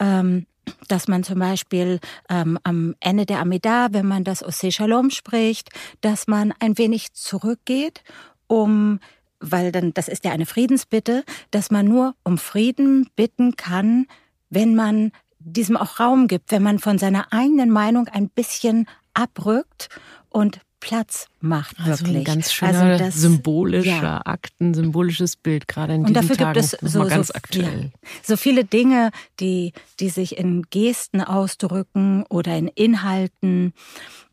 ähm, 0.00 0.46
dass 0.88 1.08
man 1.08 1.24
zum 1.24 1.38
Beispiel 1.38 2.00
ähm, 2.28 2.58
am 2.62 2.94
Ende 3.00 3.26
der 3.26 3.40
Amida, 3.40 3.88
wenn 3.92 4.06
man 4.06 4.24
das 4.24 4.42
Ose 4.42 4.72
Shalom 4.72 5.10
spricht, 5.10 5.68
dass 6.00 6.26
man 6.26 6.52
ein 6.58 6.78
wenig 6.78 7.12
zurückgeht, 7.12 8.02
um 8.46 9.00
weil 9.40 9.72
dann, 9.72 9.94
das 9.94 10.08
ist 10.08 10.24
ja 10.24 10.32
eine 10.32 10.46
Friedensbitte, 10.46 11.24
dass 11.50 11.70
man 11.70 11.86
nur 11.86 12.14
um 12.22 12.38
Frieden 12.38 13.08
bitten 13.16 13.56
kann, 13.56 14.06
wenn 14.50 14.74
man 14.74 15.12
diesem 15.38 15.76
auch 15.76 16.00
Raum 16.00 16.26
gibt, 16.26 16.50
wenn 16.50 16.62
man 16.62 16.78
von 16.78 16.98
seiner 16.98 17.32
eigenen 17.32 17.70
Meinung 17.70 18.08
ein 18.08 18.28
bisschen 18.28 18.86
abrückt 19.12 19.88
und 20.30 20.60
Platz 20.84 21.28
macht 21.40 21.78
also 21.80 22.04
wirklich. 22.04 22.18
Ein 22.18 22.24
ganz 22.24 22.52
schöner 22.52 22.82
also 22.82 23.04
das, 23.04 23.14
symbolischer 23.14 24.02
ja. 24.02 24.22
Akt, 24.26 24.52
ein 24.60 24.74
symbolisches 24.74 25.34
Bild, 25.36 25.66
gerade 25.66 25.94
in 25.94 26.00
und 26.00 26.08
diesen 26.08 26.28
dafür 26.28 26.36
Tagen. 26.36 26.60
gibt 26.60 26.74
es 26.74 26.92
so, 26.92 27.04
ganz 27.06 27.28
so, 27.28 27.34
aktuell. 27.34 27.90
Ja, 27.92 28.08
so 28.22 28.36
viele 28.36 28.64
Dinge, 28.64 29.10
die, 29.40 29.72
die 29.98 30.10
sich 30.10 30.36
in 30.36 30.62
Gesten 30.68 31.22
ausdrücken 31.22 32.24
oder 32.28 32.54
in 32.58 32.68
Inhalten. 32.68 33.72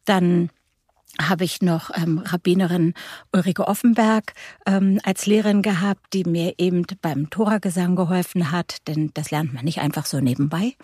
Dann 0.03 0.49
habe 1.19 1.43
ich 1.43 1.61
noch 1.61 1.89
ähm, 1.95 2.19
Rabbinerin 2.19 2.93
Ulrike 3.33 3.67
Offenberg 3.67 4.33
ähm, 4.65 4.99
als 5.03 5.25
Lehrerin 5.25 5.61
gehabt, 5.61 6.13
die 6.13 6.23
mir 6.23 6.55
eben 6.57 6.85
beim 7.01 7.29
Toragesang 7.29 7.95
geholfen 7.95 8.51
hat, 8.51 8.87
denn 8.87 9.11
das 9.13 9.31
lernt 9.31 9.53
man 9.53 9.65
nicht 9.65 9.79
einfach 9.79 10.05
so 10.05 10.19
nebenbei. 10.19 10.75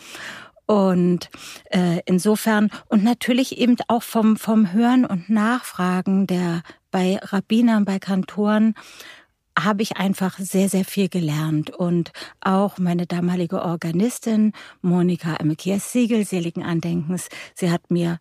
Und 0.66 1.30
äh, 1.72 2.02
insofern 2.06 2.70
und 2.88 3.04
natürlich 3.04 3.58
eben 3.58 3.78
auch 3.88 4.04
vom 4.04 4.36
vom 4.36 4.74
Hören 4.74 5.06
und 5.06 5.30
Nachfragen 5.30 6.28
der 6.28 6.62
bei 6.92 7.20
Rabbinern, 7.22 7.86
bei 7.86 8.00
Kantoren 8.00 8.74
habe 9.58 9.82
ich 9.82 9.98
einfach 9.98 10.38
sehr, 10.38 10.70
sehr 10.70 10.86
viel 10.86 11.10
gelernt. 11.10 11.70
Und 11.72 12.12
auch 12.42 12.78
meine 12.78 13.08
damalige 13.08 13.64
Organistin, 13.64 14.54
Monika 14.82 15.38
Amikias 15.38 15.92
Siegel, 15.92 16.26
seligen 16.26 16.64
Andenkens, 16.64 17.30
sie 17.56 17.72
hat 17.72 17.90
mir 17.90 18.20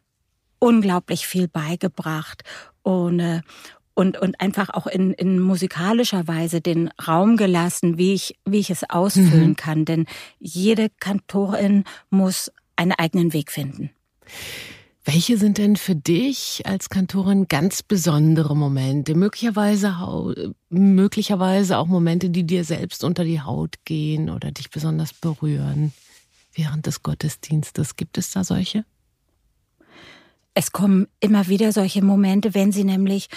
unglaublich 0.58 1.26
viel 1.26 1.48
beigebracht. 1.48 2.42
Und, 2.82 3.42
und, 3.94 4.18
und 4.18 4.40
einfach 4.40 4.70
auch 4.70 4.86
in, 4.86 5.12
in 5.12 5.40
musikalischer 5.40 6.28
Weise 6.28 6.60
den 6.60 6.90
Raum 7.06 7.36
gelassen, 7.36 7.98
wie 7.98 8.14
ich, 8.14 8.38
wie 8.44 8.58
ich 8.58 8.70
es 8.70 8.88
ausfüllen 8.88 9.50
mhm. 9.50 9.56
kann. 9.56 9.84
Denn 9.84 10.06
jede 10.38 10.90
Kantorin 11.00 11.84
muss 12.10 12.52
einen 12.76 12.92
eigenen 12.92 13.32
Weg 13.32 13.50
finden. 13.50 13.90
Welche 15.08 15.38
sind 15.38 15.58
denn 15.58 15.76
für 15.76 15.94
dich 15.94 16.62
als 16.66 16.90
Kantorin 16.90 17.46
ganz 17.46 17.84
besondere 17.84 18.56
Momente? 18.56 19.14
Möglicherweise, 19.14 19.94
möglicherweise 20.68 21.78
auch 21.78 21.86
Momente, 21.86 22.28
die 22.28 22.44
dir 22.44 22.64
selbst 22.64 23.04
unter 23.04 23.22
die 23.22 23.40
Haut 23.40 23.76
gehen 23.84 24.28
oder 24.30 24.50
dich 24.50 24.68
besonders 24.68 25.12
berühren 25.12 25.92
während 26.54 26.86
des 26.86 27.04
Gottesdienstes. 27.04 27.94
Gibt 27.94 28.18
es 28.18 28.32
da 28.32 28.42
solche? 28.42 28.84
Es 30.58 30.72
kommen 30.72 31.06
immer 31.20 31.48
wieder 31.48 31.70
solche 31.70 32.02
Momente, 32.02 32.54
wenn 32.54 32.72
sie 32.72 32.84
nämlich 32.84 33.28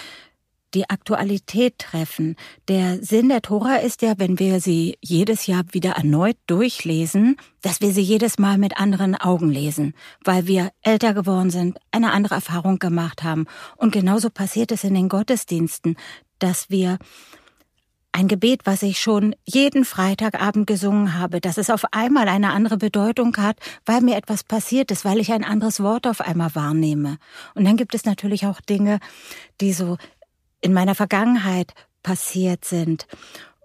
die 0.74 0.90
Aktualität 0.90 1.78
treffen. 1.78 2.38
Der 2.70 3.04
Sinn 3.04 3.28
der 3.28 3.42
Tora 3.42 3.76
ist 3.76 4.02
ja, 4.02 4.14
wenn 4.18 4.40
wir 4.40 4.62
sie 4.62 4.98
jedes 5.02 5.46
Jahr 5.46 5.64
wieder 5.74 5.92
erneut 5.98 6.38
durchlesen, 6.48 7.36
dass 7.62 7.82
wir 7.82 7.92
sie 7.92 8.04
jedes 8.04 8.40
Mal 8.40 8.58
mit 8.58 8.78
anderen 8.78 9.16
Augen 9.16 9.50
lesen, 9.50 9.96
weil 10.24 10.48
wir 10.48 10.72
älter 10.82 11.14
geworden 11.14 11.50
sind, 11.50 11.78
eine 11.92 12.14
andere 12.14 12.36
Erfahrung 12.36 12.80
gemacht 12.80 13.22
haben. 13.22 13.48
Und 13.76 13.92
genauso 13.92 14.30
passiert 14.30 14.72
es 14.72 14.86
in 14.86 14.94
den 14.94 15.10
Gottesdiensten, 15.10 15.98
dass 16.38 16.70
wir 16.70 17.00
ein 18.12 18.28
Gebet, 18.28 18.62
was 18.66 18.82
ich 18.82 19.00
schon 19.00 19.36
jeden 19.46 19.86
Freitagabend 19.86 20.68
gesungen 20.68 21.18
habe, 21.18 21.42
dass 21.42 21.58
es 21.58 21.70
auf 21.70 21.86
einmal 21.92 22.28
eine 22.28 22.52
andere 22.52 22.78
Bedeutung 22.78 23.36
hat, 23.38 23.58
weil 23.86 24.02
mir 24.02 24.16
etwas 24.18 24.44
passiert 24.44 24.92
ist, 24.92 25.06
weil 25.06 25.20
ich 25.20 25.32
ein 25.32 25.44
anderes 25.44 25.82
Wort 25.82 26.08
auf 26.08 26.22
einmal 26.22 26.54
wahrnehme. 26.56 27.18
Und 27.54 27.66
dann 27.66 27.78
gibt 27.78 27.94
es 27.94 28.06
natürlich 28.06 28.46
auch 28.46 28.62
Dinge, 28.62 29.00
die 29.62 29.74
so 29.74 29.98
in 30.62 30.74
meiner 30.74 30.96
Vergangenheit 30.96 31.74
passiert 32.04 32.66
sind. 32.66 33.08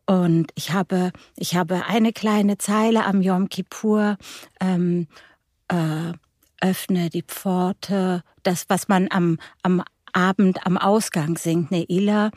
Und 0.06 0.50
ich 0.54 0.72
habe, 0.72 1.12
ich 1.36 1.56
habe 1.56 1.86
eine 1.86 2.12
kleine 2.12 2.58
Zeile 2.58 3.06
am 3.06 3.22
Yom 3.22 3.48
Kippur, 3.48 4.18
ähm, 4.60 5.08
äh, 5.68 6.12
öffne 6.60 7.10
die 7.10 7.22
Pforte, 7.22 8.22
das, 8.42 8.66
was 8.68 8.88
man 8.88 9.08
am, 9.10 9.38
am 9.62 9.82
Abend 10.12 10.66
am 10.66 10.76
Ausgang 10.76 11.36
singt, 11.36 11.70
Neila. 11.70 12.30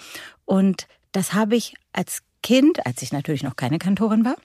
Und 0.46 0.88
das 1.12 1.34
habe 1.34 1.56
ich 1.56 1.76
als 1.94 2.22
Kind, 2.44 2.86
als 2.86 3.02
ich 3.02 3.12
natürlich 3.12 3.44
noch 3.44 3.56
keine 3.56 3.80
Kantorin 3.80 4.24
war, 4.26 4.36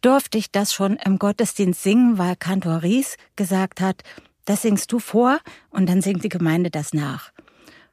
durfte 0.00 0.38
ich 0.38 0.50
das 0.50 0.72
schon 0.72 0.96
im 0.96 1.18
Gottesdienst 1.18 1.82
singen, 1.82 2.18
weil 2.18 2.36
Kantor 2.36 2.82
Ries 2.82 3.16
gesagt 3.34 3.80
hat, 3.80 4.02
das 4.44 4.62
singst 4.62 4.92
du 4.92 4.98
vor 4.98 5.40
und 5.70 5.88
dann 5.88 6.02
singt 6.02 6.24
die 6.24 6.28
Gemeinde 6.28 6.70
das 6.70 6.92
nach. 6.92 7.32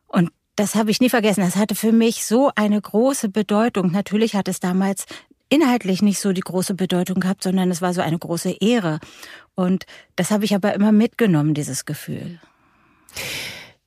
Und 0.08 0.32
das 0.56 0.76
habe 0.76 0.92
ich 0.92 1.02
nie 1.02 1.10
vergessen. 1.10 1.42
Das 1.42 1.56
hatte 1.56 1.76
für 1.76 1.92
mich 1.92 2.26
so 2.26 2.52
eine 2.56 2.80
große 2.80 3.30
Bedeutung. 3.30 3.92
Natürlich 3.92 4.36
hat 4.36 4.48
es 4.48 4.60
damals 4.60 5.06
inhaltlich 5.50 6.02
nicht 6.02 6.20
so 6.20 6.32
die 6.32 6.42
große 6.42 6.76
Bedeutung 6.76 7.20
gehabt, 7.20 7.44
sondern 7.44 7.72
es 7.72 7.82
war 7.82 7.94
so 7.94 8.02
eine 8.02 8.20
große 8.20 8.52
Ehre. 8.60 9.00
Und 9.56 9.86
das 10.16 10.32
habe 10.32 10.46
ich 10.46 10.54
aber 10.56 10.74
immer 10.74 10.92
mitgenommen, 10.92 11.54
dieses 11.54 11.86
Gefühl. 11.86 12.40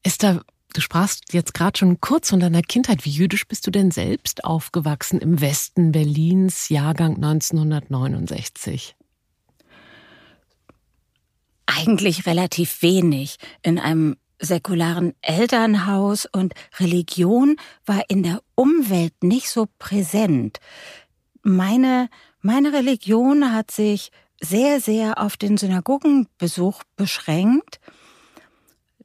Esther, 0.02 0.42
du 0.76 0.80
sprachst 0.80 1.32
jetzt 1.32 1.54
gerade 1.54 1.78
schon 1.78 2.00
kurz 2.00 2.30
von 2.30 2.40
deiner 2.40 2.62
Kindheit. 2.62 3.04
Wie 3.04 3.10
jüdisch 3.10 3.48
bist 3.48 3.66
du 3.66 3.70
denn 3.70 3.90
selbst 3.90 4.44
aufgewachsen 4.44 5.20
im 5.20 5.40
Westen 5.40 5.92
Berlins, 5.92 6.68
Jahrgang 6.68 7.16
1969? 7.16 8.94
Eigentlich 11.66 12.26
relativ 12.26 12.82
wenig. 12.82 13.36
In 13.62 13.78
einem 13.78 14.16
säkularen 14.38 15.14
Elternhaus 15.22 16.26
und 16.26 16.52
Religion 16.78 17.56
war 17.86 18.02
in 18.08 18.22
der 18.22 18.42
Umwelt 18.54 19.14
nicht 19.22 19.48
so 19.48 19.66
präsent. 19.78 20.58
Meine, 21.42 22.10
meine 22.42 22.72
Religion 22.72 23.52
hat 23.52 23.70
sich 23.70 24.10
sehr, 24.40 24.80
sehr 24.80 25.18
auf 25.20 25.38
den 25.38 25.56
Synagogenbesuch 25.56 26.82
beschränkt. 26.96 27.80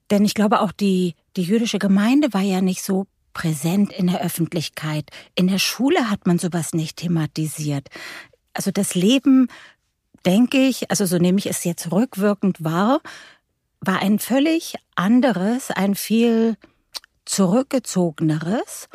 Denn 0.09 0.25
ich 0.25 0.33
glaube 0.33 0.59
auch 0.59 0.73
die, 0.73 1.15
die 1.37 1.43
jüdische 1.43 1.79
Gemeinde 1.79 2.33
war 2.33 2.41
ja 2.41 2.61
nicht 2.61 2.83
so 2.83 3.07
präsent 3.33 3.91
in 3.93 4.07
der 4.07 4.21
Öffentlichkeit. 4.21 5.09
In 5.35 5.47
der 5.47 5.59
Schule 5.59 6.09
hat 6.09 6.27
man 6.27 6.37
sowas 6.37 6.73
nicht 6.73 6.97
thematisiert. 6.97 7.87
Also 8.53 8.71
das 8.71 8.95
Leben, 8.95 9.47
denke 10.25 10.57
ich, 10.57 10.91
also 10.91 11.05
so 11.05 11.17
nehme 11.17 11.39
ich 11.39 11.47
es 11.47 11.63
jetzt 11.63 11.91
rückwirkend 11.91 12.63
wahr, 12.63 13.01
war 13.79 13.99
ein 13.99 14.19
völlig 14.19 14.75
anderes, 14.95 15.71
ein 15.71 15.95
viel 15.95 16.57
zurückgezogeneres. 17.25 18.89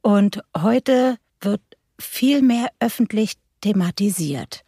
Und 0.00 0.42
heute 0.56 1.16
wird 1.40 1.60
viel 1.98 2.42
mehr 2.42 2.70
öffentlich 2.78 3.34
thematisiert. 3.60 4.64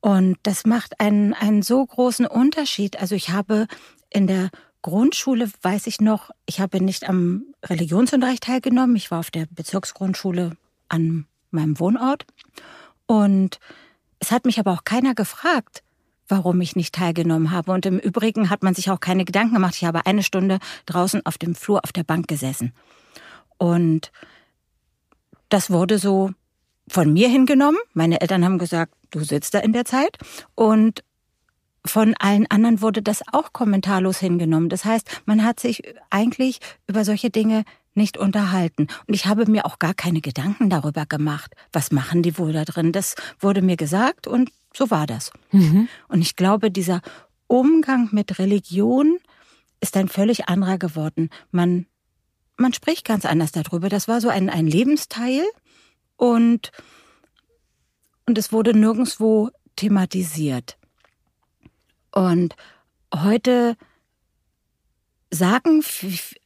Und 0.00 0.36
das 0.42 0.64
macht 0.64 1.00
einen, 1.00 1.34
einen 1.34 1.62
so 1.62 1.84
großen 1.84 2.26
Unterschied. 2.26 3.00
Also 3.00 3.14
ich 3.14 3.30
habe 3.30 3.66
in 4.10 4.26
der 4.26 4.50
Grundschule, 4.82 5.50
weiß 5.62 5.86
ich 5.86 6.00
noch, 6.00 6.30
ich 6.46 6.60
habe 6.60 6.82
nicht 6.82 7.08
am 7.08 7.44
Religionsunterricht 7.64 8.44
teilgenommen. 8.44 8.96
Ich 8.96 9.10
war 9.10 9.20
auf 9.20 9.30
der 9.30 9.46
Bezirksgrundschule 9.50 10.56
an 10.88 11.26
meinem 11.50 11.78
Wohnort. 11.78 12.24
Und 13.06 13.58
es 14.18 14.30
hat 14.30 14.44
mich 14.44 14.58
aber 14.58 14.72
auch 14.72 14.84
keiner 14.84 15.14
gefragt, 15.14 15.82
warum 16.28 16.60
ich 16.60 16.76
nicht 16.76 16.94
teilgenommen 16.94 17.50
habe. 17.50 17.72
Und 17.72 17.84
im 17.86 17.98
Übrigen 17.98 18.50
hat 18.50 18.62
man 18.62 18.74
sich 18.74 18.90
auch 18.90 19.00
keine 19.00 19.24
Gedanken 19.24 19.54
gemacht. 19.54 19.74
Ich 19.76 19.84
habe 19.84 20.06
eine 20.06 20.22
Stunde 20.22 20.58
draußen 20.86 21.26
auf 21.26 21.36
dem 21.36 21.54
Flur 21.54 21.84
auf 21.84 21.92
der 21.92 22.04
Bank 22.04 22.28
gesessen. 22.28 22.72
Und 23.58 24.12
das 25.48 25.70
wurde 25.70 25.98
so 25.98 26.30
von 26.88 27.12
mir 27.12 27.28
hingenommen. 27.28 27.78
Meine 27.92 28.20
Eltern 28.20 28.44
haben 28.44 28.58
gesagt, 28.58 28.94
du 29.10 29.20
sitzt 29.20 29.54
da 29.54 29.58
in 29.58 29.72
der 29.72 29.84
Zeit. 29.84 30.16
Und 30.54 31.02
von 31.84 32.14
allen 32.18 32.46
anderen 32.50 32.80
wurde 32.82 33.02
das 33.02 33.22
auch 33.32 33.52
kommentarlos 33.52 34.18
hingenommen. 34.18 34.68
Das 34.68 34.84
heißt, 34.84 35.22
man 35.24 35.44
hat 35.44 35.60
sich 35.60 35.82
eigentlich 36.10 36.60
über 36.86 37.04
solche 37.04 37.30
Dinge 37.30 37.64
nicht 37.94 38.16
unterhalten. 38.16 38.86
Und 39.06 39.14
ich 39.14 39.26
habe 39.26 39.50
mir 39.50 39.66
auch 39.66 39.78
gar 39.78 39.94
keine 39.94 40.20
Gedanken 40.20 40.70
darüber 40.70 41.06
gemacht, 41.06 41.54
was 41.72 41.90
machen 41.90 42.22
die 42.22 42.38
wohl 42.38 42.52
da 42.52 42.64
drin. 42.64 42.92
Das 42.92 43.14
wurde 43.38 43.62
mir 43.62 43.76
gesagt 43.76 44.26
und 44.26 44.50
so 44.74 44.90
war 44.90 45.06
das. 45.06 45.32
Mhm. 45.50 45.88
Und 46.08 46.20
ich 46.20 46.36
glaube, 46.36 46.70
dieser 46.70 47.00
Umgang 47.46 48.08
mit 48.12 48.38
Religion 48.38 49.18
ist 49.80 49.96
ein 49.96 50.08
völlig 50.08 50.48
anderer 50.48 50.78
geworden. 50.78 51.30
Man, 51.50 51.86
man 52.56 52.72
spricht 52.72 53.04
ganz 53.04 53.24
anders 53.24 53.52
darüber. 53.52 53.88
Das 53.88 54.06
war 54.06 54.20
so 54.20 54.28
ein, 54.28 54.50
ein 54.50 54.66
Lebensteil 54.66 55.42
und, 56.16 56.70
und 58.26 58.38
es 58.38 58.52
wurde 58.52 58.76
nirgendwo 58.76 59.50
thematisiert. 59.76 60.76
Und 62.12 62.54
heute 63.14 63.76
sagen 65.30 65.82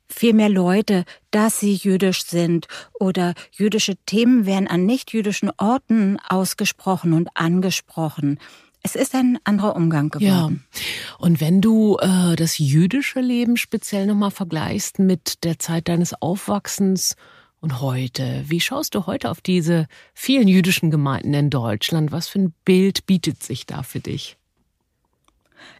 viel 0.08 0.32
mehr 0.32 0.48
Leute, 0.48 1.04
dass 1.30 1.60
sie 1.60 1.74
jüdisch 1.74 2.24
sind 2.24 2.68
oder 2.92 3.34
jüdische 3.52 3.96
Themen 4.06 4.46
werden 4.46 4.68
an 4.68 4.86
nicht-jüdischen 4.86 5.50
Orten 5.56 6.18
ausgesprochen 6.28 7.12
und 7.12 7.28
angesprochen. 7.34 8.38
Es 8.82 8.96
ist 8.96 9.14
ein 9.14 9.38
anderer 9.44 9.76
Umgang 9.76 10.10
geworden. 10.10 10.64
Ja. 10.74 10.80
Und 11.18 11.40
wenn 11.40 11.62
du 11.62 11.96
äh, 11.96 12.36
das 12.36 12.58
jüdische 12.58 13.20
Leben 13.20 13.56
speziell 13.56 14.06
nochmal 14.06 14.30
vergleichst 14.30 14.98
mit 14.98 15.42
der 15.42 15.58
Zeit 15.58 15.88
deines 15.88 16.12
Aufwachsens 16.20 17.16
und 17.60 17.80
heute, 17.80 18.44
wie 18.46 18.60
schaust 18.60 18.94
du 18.94 19.06
heute 19.06 19.30
auf 19.30 19.40
diese 19.40 19.86
vielen 20.12 20.48
jüdischen 20.48 20.90
Gemeinden 20.90 21.32
in 21.32 21.48
Deutschland? 21.48 22.12
Was 22.12 22.28
für 22.28 22.40
ein 22.40 22.54
Bild 22.66 23.06
bietet 23.06 23.42
sich 23.42 23.64
da 23.64 23.82
für 23.82 24.00
dich? 24.00 24.36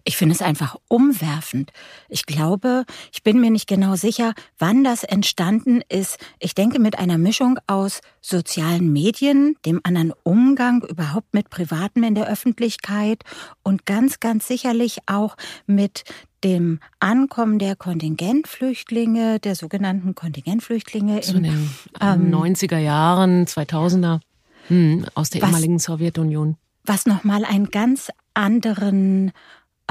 Ich 0.05 0.17
finde 0.17 0.35
es 0.35 0.43
einfach 0.43 0.76
umwerfend. 0.88 1.73
Ich 2.09 2.26
glaube, 2.26 2.85
ich 3.12 3.23
bin 3.23 3.41
mir 3.41 3.50
nicht 3.50 3.67
genau 3.67 3.97
sicher, 3.97 4.35
wann 4.59 4.85
das 4.85 5.05
entstanden 5.05 5.83
ist. 5.88 6.19
Ich 6.38 6.55
denke 6.55 6.79
mit 6.79 6.99
einer 6.99 7.19
Mischung 7.19 7.59
aus 7.67 8.00
sozialen 8.21 8.93
Medien, 8.93 9.57
dem 9.64 9.81
anderen 9.83 10.12
Umgang 10.23 10.83
überhaupt 10.83 11.33
mit 11.35 11.50
Privaten 11.50 12.03
in 12.03 12.14
der 12.14 12.29
Öffentlichkeit 12.29 13.23
und 13.62 13.87
ganz, 13.87 14.21
ganz 14.21 14.47
sicherlich 14.47 14.99
auch 15.07 15.37
mit 15.67 16.05
dem 16.45 16.79
Ankommen 17.00 17.59
der 17.59 17.75
Kontingentflüchtlinge, 17.75 19.41
der 19.41 19.55
sogenannten 19.55 20.14
Kontingentflüchtlinge 20.14 21.21
in 21.21 21.43
den 21.43 21.71
ähm, 22.00 22.31
90er 22.33 22.79
Jahren, 22.79 23.47
2000er 23.47 24.21
hm, 24.69 25.07
aus 25.14 25.31
der 25.31 25.43
was, 25.43 25.49
ehemaligen 25.49 25.79
Sowjetunion. 25.79 26.57
Was 26.85 27.07
nochmal 27.07 27.45
einen 27.45 27.71
ganz 27.71 28.11
anderen 28.35 29.33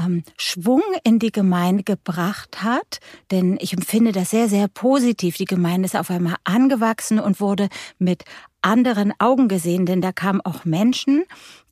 ähm, 0.00 0.22
Schwung 0.36 0.82
in 1.04 1.18
die 1.18 1.32
Gemeinde 1.32 1.84
gebracht 1.84 2.62
hat. 2.62 3.00
Denn 3.30 3.58
ich 3.60 3.72
empfinde 3.72 4.12
das 4.12 4.30
sehr, 4.30 4.48
sehr 4.48 4.68
positiv. 4.68 5.36
Die 5.36 5.44
Gemeinde 5.44 5.86
ist 5.86 5.96
auf 5.96 6.10
einmal 6.10 6.36
angewachsen 6.44 7.18
und 7.18 7.40
wurde 7.40 7.68
mit 7.98 8.24
anderen 8.62 9.12
Augen 9.18 9.48
gesehen, 9.48 9.84
denn 9.86 10.00
da 10.00 10.12
kamen 10.12 10.40
auch 10.40 10.64
Menschen, 10.64 11.24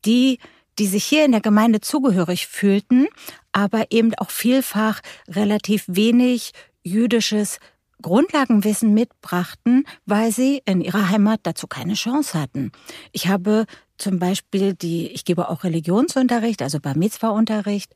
die 0.04 0.38
die 0.78 0.86
sich 0.86 1.04
hier 1.04 1.24
in 1.24 1.32
der 1.32 1.40
Gemeinde 1.40 1.80
zugehörig 1.80 2.46
fühlten, 2.46 3.06
aber 3.52 3.90
eben 3.90 4.14
auch 4.14 4.30
vielfach 4.30 5.00
relativ 5.28 5.84
wenig 5.86 6.52
jüdisches 6.82 7.58
Grundlagenwissen 8.00 8.92
mitbrachten, 8.92 9.84
weil 10.06 10.32
sie 10.32 10.62
in 10.64 10.80
ihrer 10.80 11.08
Heimat 11.08 11.40
dazu 11.44 11.66
keine 11.66 11.94
Chance 11.94 12.38
hatten. 12.38 12.72
Ich 13.12 13.28
habe 13.28 13.66
zum 14.02 14.18
Beispiel 14.18 14.74
die, 14.74 15.08
ich 15.08 15.24
gebe 15.24 15.48
auch 15.48 15.64
Religionsunterricht, 15.64 16.60
also 16.60 16.80
Bar 16.80 16.96
Mitzvah-Unterricht 16.96 17.94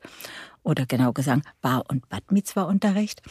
oder 0.63 0.85
genau 0.85 1.11
gesagt 1.11 1.43
Bar- 1.61 1.85
und 1.89 2.07
Bad 2.09 2.31
Mitzvah-Unterricht. 2.31 3.21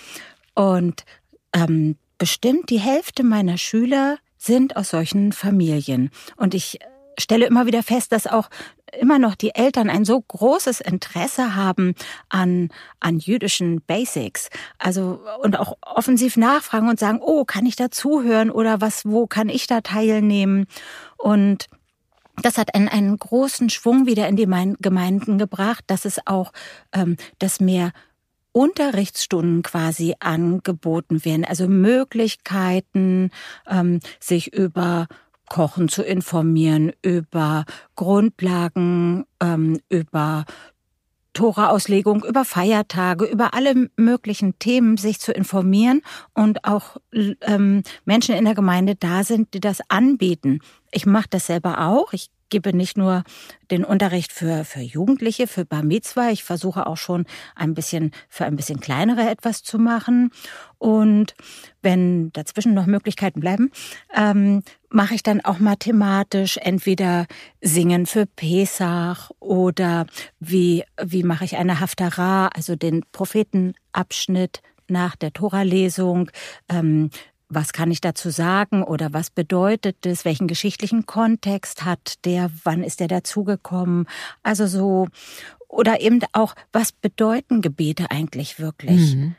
Und 0.55 1.05
ähm, 1.53 1.97
bestimmt 2.19 2.71
die 2.71 2.79
Hälfte 2.81 3.25
meiner 3.25 3.57
Schüler 3.57 4.19
sind 4.37 4.77
aus 4.77 4.91
solchen 4.91 5.33
Familien. 5.33 6.11
Und 6.37 6.55
ich 6.55 6.79
stelle 7.19 7.47
immer 7.47 7.65
wieder 7.65 7.83
fest, 7.83 8.13
dass 8.13 8.27
auch 8.27 8.51
immer 9.01 9.19
noch 9.19 9.35
die 9.35 9.55
Eltern 9.55 9.89
ein 9.89 10.05
so 10.05 10.21
großes 10.21 10.81
Interesse 10.81 11.57
haben 11.57 11.95
an, 12.29 12.69
an 13.01 13.19
jüdischen 13.19 13.81
Basics. 13.87 14.51
Also, 14.79 15.21
und 15.41 15.59
auch 15.59 15.79
offensiv 15.81 16.37
nachfragen 16.37 16.89
und 16.89 16.99
sagen, 16.99 17.21
oh, 17.23 17.45
kann 17.47 17.65
ich 17.65 17.77
da 17.77 17.91
zuhören 17.91 18.51
oder 18.51 18.83
was, 18.83 19.07
wo 19.07 19.27
kann 19.27 19.49
ich 19.49 19.67
da 19.67 19.81
teilnehmen? 19.81 20.67
Und 21.17 21.67
das 22.43 22.59
hat 22.59 22.75
einen, 22.75 22.89
einen 22.89 23.17
großen 23.17 23.71
Schwung 23.71 24.07
wieder 24.07 24.29
in 24.29 24.37
die 24.37 24.47
Gemeinden 24.81 25.39
gebracht, 25.39 25.85
dass 25.87 26.05
es 26.05 26.19
auch, 26.27 26.53
ähm, 26.93 27.17
dass 27.39 27.61
mehr 27.61 27.93
Unterrichtsstunden 28.53 29.63
quasi 29.63 30.15
angeboten 30.19 31.25
werden, 31.25 31.45
also 31.45 31.69
Möglichkeiten, 31.69 33.31
ähm, 33.69 34.01
sich 34.19 34.55
über 34.55 35.09
Kochen 35.49 35.89
zu 35.89 36.03
informieren, 36.03 36.93
über 37.03 37.65
Grundlagen, 37.95 39.27
ähm, 39.41 39.81
über 39.89 40.45
Tora-Auslegung, 41.37 42.25
über 42.25 42.47
Feiertage, 42.47 43.27
über 43.27 43.53
alle 43.53 43.91
möglichen 43.97 44.59
Themen 44.59 44.97
sich 44.97 45.21
zu 45.21 45.33
informieren 45.33 46.01
und 46.33 46.65
auch 46.65 46.97
ähm, 47.43 47.83
Menschen 48.07 48.35
in 48.35 48.47
der 48.47 48.55
Gemeinde 48.55 48.95
da 48.97 49.23
sind, 49.23 49.53
die 49.53 49.61
das 49.61 49.81
anbieten. 49.89 50.61
Ich 50.93 51.05
mache 51.05 51.29
das 51.29 51.47
selber 51.47 51.83
auch. 51.83 52.15
Ich 52.15 52.31
gebe 52.49 52.77
nicht 52.77 52.97
nur 52.97 53.25
den 53.71 53.85
Unterricht 53.85 54.33
für, 54.33 54.65
für 54.65 54.81
Jugendliche, 54.81 55.47
für 55.47 55.65
Bar 55.65 55.83
Mitzwa. 55.83 56.31
Ich 56.31 56.45
versuche 56.45 56.87
auch 56.87 56.97
schon 56.97 57.27
ein 57.55 57.75
bisschen 57.75 58.13
für 58.29 58.45
ein 58.45 58.57
bisschen 58.57 58.81
kleinere 58.81 59.29
etwas 59.29 59.63
zu 59.63 59.79
machen. 59.79 60.31
Und 60.79 61.35
wenn 61.83 62.33
dazwischen 62.33 62.75
noch 62.75 62.87
Möglichkeiten 62.87 63.41
bleiben, 63.41 63.71
ähm, 64.15 64.63
mache 64.89 65.15
ich 65.15 65.23
dann 65.23 65.45
auch 65.45 65.59
mathematisch 65.59 66.59
entweder 66.59 67.27
Singen 67.61 68.07
für 68.07 68.27
Pesach 68.27 69.31
oder 69.41 70.07
wie, 70.39 70.85
wie 71.03 71.23
mache 71.23 71.45
ich 71.45 71.57
eine 71.57 71.81
Haftara, 71.81 72.49
also 72.49 72.77
den 72.77 73.03
Prophetenabschnitt 73.13 74.63
nach 74.89 75.17
der 75.17 75.33
Tora-Lesung, 75.33 76.31
ähm, 76.69 77.11
was 77.49 77.73
kann 77.73 77.91
ich 77.91 78.01
dazu 78.01 78.31
sagen 78.31 78.83
oder 78.83 79.13
was 79.13 79.31
bedeutet 79.31 80.05
es, 80.05 80.25
welchen 80.25 80.49
geschichtlichen 80.49 81.07
Kontext 81.07 81.85
hat 81.85 82.25
der, 82.25 82.51
wann 82.65 82.83
ist 82.83 83.01
der 83.01 83.09
dazugekommen, 83.09 84.07
also 84.43 84.67
so, 84.67 85.09
oder 85.69 86.01
eben 86.01 86.21
auch, 86.33 86.55
was 86.73 86.93
bedeuten 86.93 87.61
Gebete 87.63 88.11
eigentlich 88.11 88.59
wirklich? 88.59 89.15
Mhm. 89.15 89.35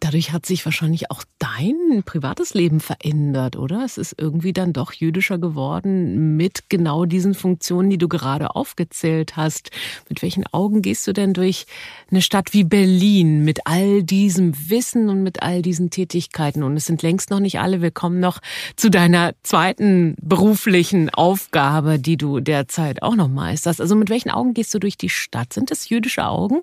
Dadurch 0.00 0.32
hat 0.32 0.46
sich 0.46 0.64
wahrscheinlich 0.64 1.10
auch 1.10 1.24
dein 1.38 2.02
privates 2.04 2.54
Leben 2.54 2.80
verändert, 2.80 3.56
oder? 3.56 3.84
Es 3.84 3.98
ist 3.98 4.14
irgendwie 4.18 4.52
dann 4.52 4.72
doch 4.72 4.92
jüdischer 4.92 5.38
geworden 5.38 6.36
mit 6.36 6.68
genau 6.68 7.04
diesen 7.04 7.34
Funktionen, 7.34 7.90
die 7.90 7.98
du 7.98 8.08
gerade 8.08 8.54
aufgezählt 8.54 9.36
hast. 9.36 9.70
Mit 10.08 10.22
welchen 10.22 10.44
Augen 10.52 10.82
gehst 10.82 11.06
du 11.06 11.12
denn 11.12 11.34
durch 11.34 11.66
eine 12.10 12.22
Stadt 12.22 12.52
wie 12.52 12.64
Berlin 12.64 13.44
mit 13.44 13.66
all 13.66 14.02
diesem 14.02 14.54
Wissen 14.68 15.08
und 15.08 15.22
mit 15.22 15.42
all 15.42 15.62
diesen 15.62 15.90
Tätigkeiten? 15.90 16.62
Und 16.62 16.76
es 16.76 16.86
sind 16.86 17.02
längst 17.02 17.30
noch 17.30 17.40
nicht 17.40 17.60
alle. 17.60 17.82
Wir 17.82 17.90
kommen 17.90 18.20
noch 18.20 18.40
zu 18.76 18.90
deiner 18.90 19.34
zweiten 19.42 20.16
beruflichen 20.20 21.10
Aufgabe, 21.10 21.98
die 21.98 22.16
du 22.16 22.40
derzeit 22.40 23.02
auch 23.02 23.14
noch 23.14 23.28
meisterst. 23.28 23.80
Also 23.80 23.94
mit 23.94 24.10
welchen 24.10 24.30
Augen 24.30 24.54
gehst 24.54 24.74
du 24.74 24.78
durch 24.78 24.96
die 24.96 25.10
Stadt? 25.10 25.52
Sind 25.52 25.70
es 25.70 25.88
jüdische 25.88 26.26
Augen? 26.26 26.62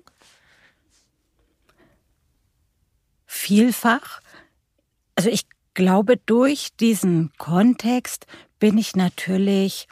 Vielfach. 3.30 4.20
Also 5.14 5.30
ich 5.30 5.46
glaube, 5.74 6.16
durch 6.16 6.70
diesen 6.80 7.30
Kontext 7.38 8.26
bin 8.58 8.76
ich 8.76 8.96
natürlich 8.96 9.86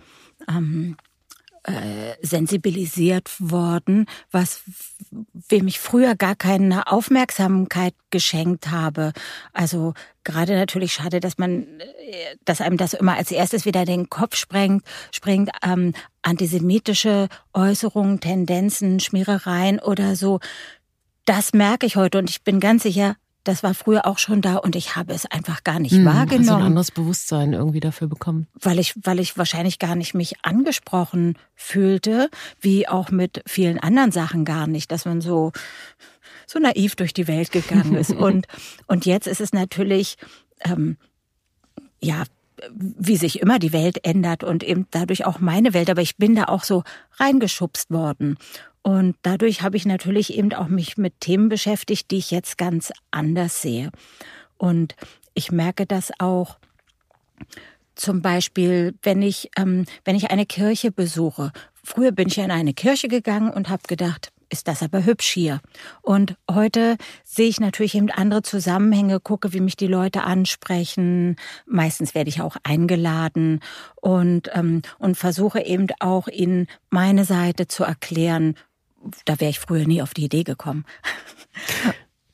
ähm, 0.49 0.97
äh, 1.63 2.17
sensibilisiert 2.21 3.31
worden, 3.39 4.07
was 4.33 4.63
wem 5.49 5.69
ich 5.69 5.79
früher 5.79 6.17
gar 6.17 6.35
keine 6.35 6.91
Aufmerksamkeit 6.91 7.95
geschenkt 8.11 8.71
habe. 8.71 9.13
Also 9.53 9.95
gerade 10.25 10.57
natürlich 10.57 10.93
schade, 10.95 11.21
dass 11.21 11.39
man, 11.39 11.81
äh, 11.81 12.37
dass 12.45 12.61
einem 12.61 12.77
das 12.77 12.95
immer 12.95 13.17
als 13.17 13.31
erstes 13.31 13.65
wieder 13.67 13.85
den 13.85 14.11
Kopf 14.11 14.35
sprengt, 14.35 14.85
springt, 15.13 15.51
ähm, 15.63 15.95
antisemitische 16.23 17.29
Äußerungen, 17.53 18.19
Tendenzen, 18.19 18.99
Schmierereien 18.99 19.79
oder 19.79 20.17
so. 20.17 20.41
Das 21.25 21.53
merke 21.53 21.87
ich 21.87 21.97
heute 21.97 22.19
und 22.19 22.31
ich 22.31 22.43
bin 22.43 22.59
ganz 22.59 22.83
sicher, 22.83 23.17
das 23.49 23.63
war 23.63 23.73
früher 23.73 24.05
auch 24.05 24.19
schon 24.19 24.43
da 24.43 24.57
und 24.57 24.77
ich 24.77 24.95
habe 24.95 25.15
es 25.15 25.25
einfach 25.25 25.65
gar 25.65 25.81
nicht 25.81 25.93
hm, 25.93 26.05
wahrgenommen. 26.05 26.41
Hast 26.41 26.51
du 26.51 26.55
ein 26.55 26.63
anderes 26.63 26.91
Bewusstsein 26.91 27.55
irgendwie 27.55 27.81
dafür 27.81 28.07
bekommen? 28.07 28.47
Weil 28.53 28.79
ich, 28.79 28.95
weil 29.03 29.19
ich 29.19 29.39
wahrscheinlich 29.39 29.79
gar 29.79 29.97
nicht 29.97 30.13
mich 30.13 30.35
angesprochen 30.43 31.39
fühlte, 31.55 32.29
wie 32.61 32.87
auch 32.87 33.11
mit 33.11 33.43
vielen 33.47 33.79
anderen 33.79 34.13
Sachen 34.13 34.45
gar 34.45 34.67
nicht, 34.67 34.93
dass 34.93 35.07
man 35.07 35.23
so, 35.23 35.53
so 36.47 36.59
naiv 36.59 36.95
durch 36.95 37.15
die 37.15 37.27
Welt 37.27 37.51
gegangen 37.51 37.95
ist. 37.95 38.11
und, 38.15 38.47
und 38.87 39.07
jetzt 39.07 39.27
ist 39.27 39.41
es 39.41 39.55
natürlich, 39.55 40.19
ähm, 40.65 40.99
ja, 42.01 42.25
wie 42.71 43.17
sich 43.17 43.41
immer 43.41 43.59
die 43.59 43.73
Welt 43.73 44.05
ändert 44.05 44.45
und 44.45 44.63
eben 44.63 44.87
dadurch 44.91 45.25
auch 45.25 45.41
meine 45.41 45.75
Welt. 45.75 45.91
Aber 45.91 46.03
ich 46.03 46.17
bin 46.17 46.35
da 46.35 46.45
auch 46.45 46.65
so 46.65 46.85
reingeschubst 47.19 47.91
worden. 47.91 48.39
Und 48.83 49.17
dadurch 49.23 49.63
habe 49.63 49.77
ich 49.77 49.87
natürlich 49.87 50.35
eben 50.35 50.53
auch 50.55 50.69
mich 50.69 50.97
mit 50.97 51.21
Themen 51.21 51.49
beschäftigt, 51.49 52.11
die 52.11 52.19
ich 52.19 52.31
jetzt 52.31 52.59
ganz 52.59 52.93
anders 53.11 53.61
sehe. 53.61 53.91
Und 54.57 54.97
ich 55.35 55.53
merke 55.53 55.87
das 55.87 56.11
auch 56.19 56.59
zum 57.95 58.23
Beispiel, 58.23 58.95
wenn 59.03 59.23
ich, 59.23 59.51
ähm, 59.57 59.85
wenn 60.05 60.17
ich 60.17 60.31
eine 60.31 60.47
Kirche 60.47 60.91
besuche. 60.93 61.53
Früher 61.83 62.13
bin 62.13 62.29
ich 62.29 62.39
in 62.39 62.51
eine 62.51 62.73
Kirche 62.73 63.09
gegangen 63.09 63.51
und 63.51 63.69
habe 63.69 63.83
gedacht, 63.89 64.31
ist 64.51 64.69
das 64.69 64.83
aber 64.83 65.05
hübsch 65.05 65.29
hier. 65.29 65.61
Und 66.03 66.37
heute 66.51 66.97
sehe 67.25 67.49
ich 67.49 67.61
natürlich 67.61 67.95
eben 67.95 68.11
andere 68.11 68.43
Zusammenhänge, 68.43 69.21
gucke, 69.21 69.53
wie 69.53 69.61
mich 69.61 69.77
die 69.77 69.87
Leute 69.87 70.23
ansprechen. 70.23 71.37
Meistens 71.67 72.15
werde 72.15 72.31
ich 72.31 72.41
auch 72.41 72.57
eingeladen 72.63 73.61
und, 73.97 74.51
ähm, 74.55 74.83
und 74.99 75.17
versuche 75.17 75.61
eben 75.61 75.89
auch 76.01 76.29
ihnen 76.29 76.67
meine 76.91 77.25
Seite 77.25 77.69
zu 77.69 77.85
erklären. 77.85 78.55
Da 79.25 79.39
wäre 79.41 79.51
ich 79.51 79.61
früher 79.61 79.87
nie 79.87 80.03
auf 80.03 80.15
die 80.15 80.25
Idee 80.25 80.45
gekommen. 80.45 80.85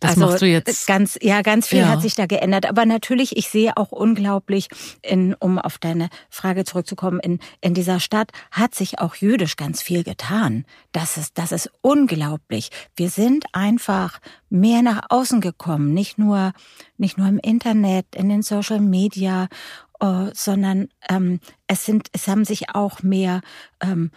Das 0.05 0.17
also 0.17 0.27
machst 0.27 0.43
du 0.43 0.47
jetzt. 0.47 0.87
Ganz, 0.87 1.19
ja, 1.23 1.43
ganz 1.43 1.69
viel 1.69 1.81
ja. 1.81 1.89
hat 1.89 2.03
sich 2.03 2.15
da 2.15 2.27
geändert. 2.27 2.67
Aber 2.67 2.85
natürlich, 2.85 3.37
ich 3.37 3.49
sehe 3.49 3.77
auch 3.77 3.91
unglaublich, 3.91 4.69
in, 5.03 5.35
um 5.35 5.59
auf 5.59 5.79
deine 5.79 6.11
Frage 6.29 6.65
zurückzukommen, 6.65 7.21
in, 7.21 7.39
in 7.61 7.75
dieser 7.75 8.01
Stadt 8.01 8.31
hat 8.51 8.75
sich 8.75 8.99
auch 8.99 9.15
jüdisch 9.15 9.57
ganz 9.57 9.83
viel 9.83 10.05
getan. 10.05 10.67
Das 10.93 11.17
ist, 11.17 11.39
das 11.39 11.53
ist 11.53 11.71
unglaublich. 11.81 12.71
Wir 12.97 13.09
sind 13.09 13.47
einfach 13.53 14.21
mehr 14.51 14.83
nach 14.83 15.07
außen 15.09 15.41
gekommen. 15.41 15.95
Nicht 15.95 16.19
nur, 16.19 16.53
nicht 16.99 17.17
nur 17.17 17.27
im 17.29 17.39
Internet, 17.39 18.07
in 18.15 18.29
den 18.29 18.43
Social 18.43 18.81
Media, 18.81 19.49
uh, 20.03 20.29
sondern 20.35 20.89
ähm, 21.09 21.41
es 21.67 21.85
sind, 21.85 22.09
es 22.13 22.29
haben 22.29 22.45
sich 22.45 22.75
auch 22.75 23.03
mehr 23.03 23.41
ähm, 23.81 24.11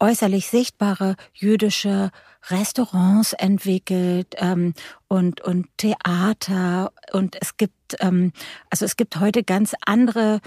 äußerlich 0.00 0.48
sichtbare 0.48 1.16
jüdische 1.32 2.10
Restaurants 2.50 3.32
entwickelt 3.32 4.34
ähm, 4.36 4.74
und, 5.08 5.40
und 5.40 5.66
Theater 5.78 6.92
und 7.12 7.36
es 7.40 7.56
gibt, 7.56 7.96
ähm, 8.00 8.32
also 8.70 8.84
es 8.84 8.96
gibt 8.96 9.18
heute 9.18 9.44
ganz 9.44 9.74
andere 9.86 10.40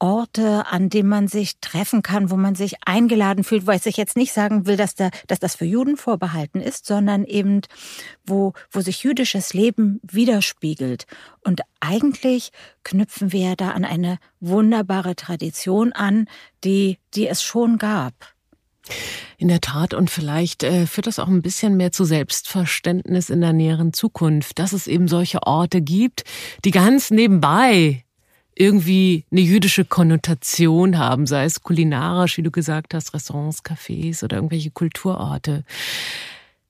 Orte, 0.00 0.66
an 0.66 0.90
denen 0.90 1.08
man 1.08 1.26
sich 1.26 1.58
treffen 1.60 2.02
kann, 2.02 2.30
wo 2.30 2.36
man 2.36 2.54
sich 2.54 2.76
eingeladen 2.84 3.42
fühlt, 3.42 3.66
weil 3.66 3.80
ich 3.84 3.96
jetzt 3.96 4.16
nicht 4.16 4.32
sagen 4.32 4.66
will, 4.66 4.76
dass, 4.76 4.94
da, 4.94 5.10
dass 5.26 5.40
das 5.40 5.56
für 5.56 5.64
Juden 5.64 5.96
vorbehalten 5.96 6.60
ist, 6.60 6.86
sondern 6.86 7.24
eben, 7.24 7.62
wo, 8.24 8.52
wo 8.70 8.80
sich 8.80 9.02
jüdisches 9.02 9.54
Leben 9.54 10.00
widerspiegelt. 10.02 11.06
Und 11.40 11.62
eigentlich 11.80 12.52
knüpfen 12.84 13.32
wir 13.32 13.56
da 13.56 13.70
an 13.70 13.84
eine 13.84 14.18
wunderbare 14.40 15.16
Tradition 15.16 15.92
an, 15.92 16.28
die, 16.62 16.98
die 17.14 17.26
es 17.26 17.42
schon 17.42 17.78
gab. 17.78 18.14
In 19.36 19.48
der 19.48 19.60
Tat 19.60 19.94
und 19.94 20.10
vielleicht 20.10 20.62
äh, 20.62 20.86
führt 20.86 21.06
das 21.06 21.18
auch 21.18 21.28
ein 21.28 21.42
bisschen 21.42 21.76
mehr 21.76 21.92
zu 21.92 22.04
Selbstverständnis 22.04 23.30
in 23.30 23.40
der 23.40 23.52
näheren 23.52 23.92
Zukunft, 23.92 24.58
dass 24.58 24.72
es 24.72 24.86
eben 24.86 25.08
solche 25.08 25.42
Orte 25.44 25.80
gibt, 25.80 26.24
die 26.64 26.70
ganz 26.70 27.10
nebenbei 27.10 28.04
irgendwie 28.58 29.24
eine 29.30 29.40
jüdische 29.40 29.84
Konnotation 29.84 30.98
haben, 30.98 31.26
sei 31.26 31.44
es 31.44 31.62
kulinarisch, 31.62 32.36
wie 32.38 32.42
du 32.42 32.50
gesagt 32.50 32.92
hast, 32.92 33.14
Restaurants, 33.14 33.64
Cafés 33.64 34.24
oder 34.24 34.36
irgendwelche 34.36 34.70
Kulturorte. 34.70 35.64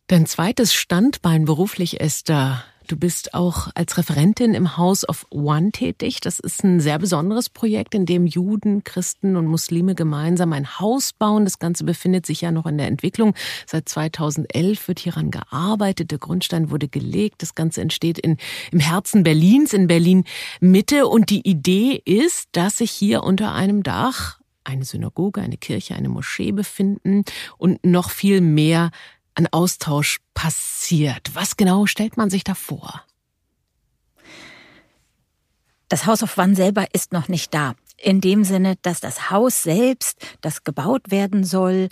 Dein 0.07 0.27
zweites 0.27 0.75
Standbein 0.75 1.45
beruflich, 1.45 2.01
Esther, 2.01 2.63
Du 2.89 2.97
bist 2.97 3.35
auch 3.35 3.69
als 3.75 3.99
Referentin 3.99 4.55
im 4.55 4.79
House 4.79 5.07
of 5.07 5.27
One 5.29 5.73
tätig. 5.73 6.23
Das 6.23 6.39
ist 6.39 6.65
ein 6.65 6.81
sehr 6.81 6.99
besonderes 6.99 7.51
Projekt, 7.51 7.95
in 7.95 8.07
dem 8.07 8.27
Juden, 8.27 8.83
Christen 8.83 9.37
und 9.37 9.47
Muslime 9.47 9.95
gemeinsam 9.95 10.55
ein 10.55 10.79
Haus 10.81 11.13
bauen. 11.13 11.45
Das 11.45 11.59
Ganze 11.59 11.85
befindet 11.85 12.25
sich 12.25 12.41
ja 12.41 12.51
noch 12.51 12.65
in 12.65 12.79
der 12.79 12.87
Entwicklung. 12.87 13.35
Seit 13.67 13.91
2011 13.91 14.89
wird 14.89 15.01
hieran 15.01 15.31
gearbeitet. 15.31 16.11
Der 16.13 16.19
Grundstein 16.19 16.71
wurde 16.71 16.89
gelegt. 16.89 17.43
Das 17.43 17.55
Ganze 17.55 17.83
entsteht 17.83 18.19
in, 18.19 18.39
im 18.73 18.81
Herzen 18.81 19.23
Berlins, 19.23 19.75
in 19.75 19.87
Berlin 19.87 20.25
Mitte. 20.61 21.09
Und 21.09 21.29
die 21.29 21.47
Idee 21.47 22.01
ist, 22.07 22.49
dass 22.53 22.79
sich 22.79 22.91
hier 22.91 23.23
unter 23.23 23.53
einem 23.53 23.83
Dach 23.83 24.41
eine 24.65 24.87
Synagoge, 24.87 25.43
eine 25.43 25.59
Kirche, 25.59 25.95
eine 25.95 26.09
Moschee 26.09 26.53
befinden 26.53 27.25
und 27.59 27.85
noch 27.85 28.09
viel 28.09 28.41
mehr 28.41 28.91
an 29.39 29.47
Austausch 29.53 30.19
passiert. 30.35 31.31
Was 31.35 31.57
genau 31.57 31.87
stellt 31.87 32.17
man 32.17 32.29
sich 32.29 32.43
da 32.43 32.55
vor? 32.55 33.05
Das 35.89 36.07
House 36.07 36.23
of 36.23 36.37
One 36.37 36.57
selber 36.57 36.87
ist 36.93 37.13
noch 37.13 37.29
nicht 37.29 37.55
da. 37.55 37.75
In 37.97 38.21
dem 38.21 38.45
Sinne, 38.45 38.77
dass 38.83 39.01
das 39.01 39.31
Haus 39.31 39.63
selbst, 39.63 40.19
das 40.41 40.65
gebaut 40.65 41.11
werden 41.11 41.45
soll, 41.45 41.89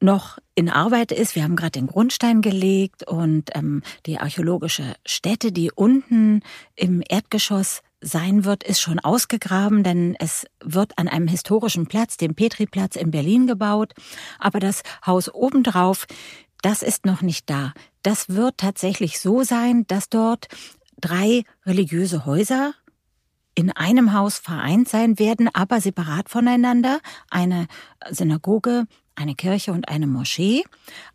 noch 0.00 0.38
in 0.54 0.68
Arbeit 0.68 1.12
ist. 1.12 1.34
Wir 1.34 1.44
haben 1.44 1.56
gerade 1.56 1.72
den 1.72 1.86
Grundstein 1.86 2.42
gelegt 2.42 3.06
und 3.06 3.50
ähm, 3.54 3.82
die 4.06 4.18
archäologische 4.18 4.94
Stätte, 5.06 5.52
die 5.52 5.70
unten 5.70 6.42
im 6.74 7.02
Erdgeschoss 7.08 7.82
sein 8.00 8.44
wird, 8.44 8.64
ist 8.64 8.80
schon 8.80 8.98
ausgegraben, 8.98 9.84
denn 9.84 10.16
es 10.18 10.44
wird 10.62 10.98
an 10.98 11.06
einem 11.06 11.28
historischen 11.28 11.86
Platz, 11.86 12.16
dem 12.16 12.34
Petriplatz 12.34 12.96
in 12.96 13.12
Berlin 13.12 13.46
gebaut. 13.46 13.92
Aber 14.38 14.58
das 14.58 14.82
Haus 15.06 15.32
obendrauf 15.32 16.06
das 16.62 16.82
ist 16.82 17.04
noch 17.04 17.22
nicht 17.22 17.50
da. 17.50 17.74
Das 18.02 18.28
wird 18.30 18.58
tatsächlich 18.58 19.20
so 19.20 19.42
sein, 19.42 19.84
dass 19.86 20.08
dort 20.08 20.48
drei 21.00 21.44
religiöse 21.66 22.24
Häuser 22.24 22.74
in 23.54 23.70
einem 23.70 24.14
Haus 24.14 24.38
vereint 24.38 24.88
sein 24.88 25.18
werden, 25.18 25.50
aber 25.52 25.80
separat 25.80 26.30
voneinander. 26.30 27.00
Eine 27.30 27.66
Synagoge, 28.08 28.86
eine 29.14 29.34
Kirche 29.34 29.72
und 29.72 29.88
eine 29.88 30.06
Moschee. 30.06 30.64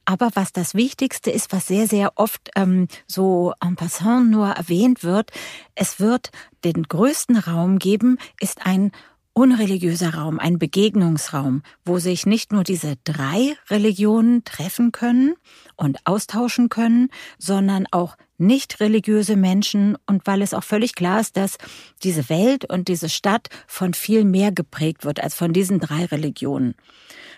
Aber 0.06 0.30
was 0.36 0.54
das 0.54 0.76
Wichtigste 0.76 1.32
ist, 1.32 1.52
was 1.52 1.68
sehr, 1.68 1.88
sehr 1.88 2.12
oft 2.16 2.52
ähm, 2.56 2.88
so 3.08 3.54
en 3.60 3.76
passant 3.76 4.30
nur 4.30 4.50
erwähnt 4.50 5.04
wird, 5.04 5.32
es 5.74 6.00
wird 6.00 6.32
den 6.64 6.84
größten 6.84 7.38
Raum 7.38 7.80
geben, 7.80 8.18
ist 8.40 8.66
ein 8.66 8.92
unreligiöser 9.38 10.15
Raum, 10.15 10.39
ein 10.39 10.58
Begegnungsraum, 10.58 11.62
wo 11.86 12.00
sich 12.00 12.26
nicht 12.26 12.52
nur 12.52 12.63
diese 12.63 12.95
drei 13.04 13.56
Religionen 13.69 14.43
treffen 14.45 14.91
können 14.91 15.36
und 15.76 16.00
austauschen 16.06 16.69
können, 16.69 17.10
sondern 17.38 17.86
auch 17.91 18.17
nicht 18.39 18.80
religiöse 18.80 19.36
Menschen 19.36 19.95
und 20.08 20.26
weil 20.26 20.41
es 20.41 20.56
auch 20.56 20.63
völlig 20.63 20.95
klar 20.95 21.19
ist, 21.19 21.38
dass 21.38 21.60
diese 22.02 22.30
Welt 22.30 22.67
und 22.67 22.88
diese 22.88 23.10
Stadt 23.10 23.50
von 23.67 23.93
viel 23.93 24.23
mehr 24.23 24.52
geprägt 24.52 25.06
wird 25.06 25.21
als 25.21 25.36
von 25.36 25.54
diesen 25.54 25.80
drei 25.80 26.06
Religionen, 26.06 26.73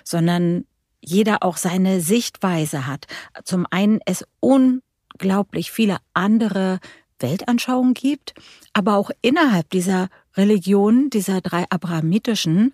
sondern 0.06 0.64
jeder 1.02 1.44
auch 1.44 1.58
seine 1.58 2.00
Sichtweise 2.00 2.88
hat. 2.88 3.08
Zum 3.44 3.68
einen 3.72 4.00
es 4.06 4.26
unglaublich 4.40 5.70
viele 5.70 5.98
andere 6.14 6.80
Weltanschauungen 7.20 7.94
gibt, 7.94 8.36
aber 8.72 8.96
auch 8.96 9.12
innerhalb 9.22 9.70
dieser 9.70 10.08
Religionen, 10.40 11.10
dieser 11.10 11.42
drei 11.42 11.66
abrahamitischen, 11.70 12.74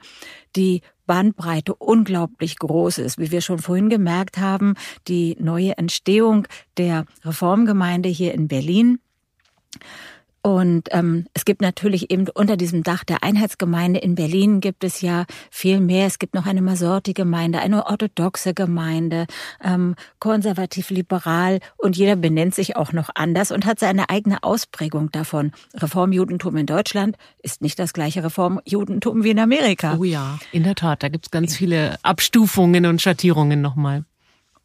die 0.56 0.82
Bandbreite 1.08 1.75
unglaublich 1.75 2.58
groß 2.58 2.99
ist. 2.99 3.17
Wie 3.17 3.32
wir 3.32 3.41
schon 3.41 3.60
vorhin 3.60 3.89
gemerkt 3.89 4.38
haben, 4.38 4.75
die 5.08 5.36
neue 5.39 5.78
Entstehung 5.78 6.47
der 6.78 7.06
Reformgemeinde 7.23 8.10
hier 8.10 8.34
in 8.34 8.47
Berlin 8.47 8.99
und 10.45 10.89
ähm, 10.91 11.25
es 11.34 11.43
gibt 11.43 11.63
natürlich 11.63 12.12
eben 12.12 12.27
unter 12.29 12.55
diesem 12.55 12.84
Dach 12.84 13.03
der 13.03 13.23
Einheitsgemeinde 13.23 13.99
in 13.99 14.13
Berlin 14.13 14.60
gibt 14.60 14.84
es 14.84 15.01
ja 15.01 15.25
viel 15.49 15.79
mehr. 15.79 16.05
Es 16.05 16.19
gibt 16.19 16.36
noch 16.36 16.45
eine 16.45 16.62
Masorti-Gemeinde, 16.62 17.58
eine 17.58 17.88
orthodoxe 17.88 18.53
Gemeinde, 18.53 19.25
ähm, 19.63 19.95
konservativ-liberal 20.19 21.62
und 21.77 21.97
jeder 21.97 22.15
benennt 22.15 22.53
sich 22.53 22.75
auch 22.75 22.93
noch 22.93 23.10
anders 23.15 23.49
und 23.49 23.65
hat 23.65 23.79
seine 23.79 24.12
eigene 24.12 24.43
Ausprägung 24.43 25.12
davon. 25.12 25.51
Reformjudentum 25.73 26.55
in 26.58 26.67
Deutschland 26.67 27.17
ist 27.41 27.63
nicht 27.63 27.79
das 27.79 27.93
gleiche 27.93 28.23
Reformjudentum 28.23 29.23
wie 29.23 29.31
in 29.31 29.39
Amerika. 29.39 29.97
Oh 29.99 30.03
ja, 30.03 30.38
in 30.51 30.62
der 30.62 30.75
Tat, 30.75 31.01
da 31.01 31.10
gibt 31.10 31.25
es 31.25 31.31
ganz 31.31 31.55
viele 31.55 31.97
Abstufungen 32.03 32.86
und 32.86 33.01
Schattierungen 33.01 33.62
nochmal. 33.62 34.05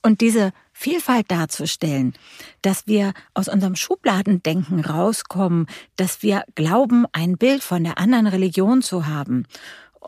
Und 0.02 0.22
diese 0.22 0.52
Vielfalt 0.72 1.30
darzustellen, 1.30 2.14
dass 2.62 2.86
wir 2.86 3.12
aus 3.34 3.48
unserem 3.48 3.76
Schubladendenken 3.76 4.80
rauskommen, 4.80 5.66
dass 5.96 6.22
wir 6.22 6.44
glauben, 6.54 7.04
ein 7.12 7.36
Bild 7.36 7.62
von 7.62 7.84
der 7.84 7.98
anderen 7.98 8.26
Religion 8.26 8.80
zu 8.80 9.06
haben. 9.06 9.46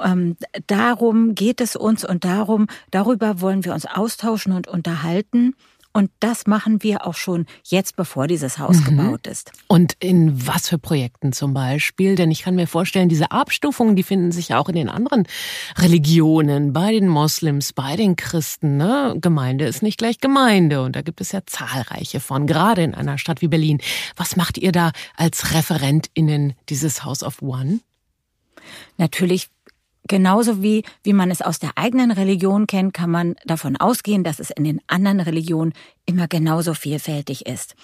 Ähm, 0.01 0.37
darum 0.67 1.35
geht 1.35 1.61
es 1.61 1.77
uns 1.77 2.05
und 2.05 2.25
darum, 2.25 2.69
darüber 2.91 3.43
wollen 3.43 3.65
wir 3.67 3.75
uns 3.75 3.85
austauschen 3.85 4.53
und 4.53 4.67
unterhalten. 4.67 5.55
Und 5.95 6.11
das 6.21 6.47
machen 6.47 6.83
wir 6.83 7.07
auch 7.07 7.15
schon 7.15 7.47
jetzt, 7.65 7.97
bevor 7.97 8.27
dieses 8.27 8.59
Haus 8.59 8.79
mhm. 8.81 8.85
gebaut 8.85 9.27
ist. 9.27 9.53
Und 9.69 9.95
in 10.01 10.47
was 10.47 10.69
für 10.69 10.79
Projekten 10.79 11.33
zum 11.33 11.53
Beispiel? 11.53 12.15
Denn 12.15 12.31
ich 12.31 12.43
kann 12.43 12.55
mir 12.55 12.67
vorstellen, 12.67 13.11
diese 13.11 13.31
Abstufungen, 13.31 13.95
die 13.95 14.03
finden 14.03 14.33
sich 14.33 14.55
auch 14.55 14.69
in 14.69 14.75
den 14.75 14.89
anderen 14.89 15.29
Religionen, 15.77 16.73
bei 16.73 16.93
den 16.93 17.09
Moslems, 17.09 17.75
bei 17.75 17.97
den 17.97 18.17
Christen. 18.17 18.79
Ne? 18.79 19.17
Gemeinde 19.21 19.67
ist 19.67 19.83
nicht 19.83 19.99
gleich 19.99 20.19
Gemeinde. 20.19 20.83
Und 20.83 20.97
da 20.97 21.03
gibt 21.03 21.21
es 21.21 21.33
ja 21.33 21.41
zahlreiche 21.45 22.21
von, 22.21 22.47
gerade 22.47 22.83
in 22.83 22.95
einer 22.95 23.19
Stadt 23.19 23.43
wie 23.43 23.49
Berlin. 23.49 23.79
Was 24.17 24.37
macht 24.37 24.57
ihr 24.57 24.73
da 24.73 24.93
als 25.17 25.53
ReferentInnen 25.53 26.55
dieses 26.71 27.05
House 27.05 27.23
of 27.23 27.43
One? 27.43 27.81
Natürlich 28.97 29.49
Genauso 30.09 30.63
wie, 30.63 30.85
wie 31.03 31.13
man 31.13 31.31
es 31.31 31.43
aus 31.43 31.59
der 31.59 31.73
eigenen 31.77 32.11
Religion 32.11 32.67
kennt, 32.67 32.93
kann 32.93 33.11
man 33.11 33.37
davon 33.45 33.77
ausgehen, 33.77 34.25
dass 34.25 34.41
es 34.41 34.51
in 34.51 34.65
den 34.65 34.81
anderen 34.89 35.21
Religionen 35.21 35.73
immer 36.07 36.27
genauso 36.27 36.75
vielfältig 36.75 37.47
ist. 37.47 37.77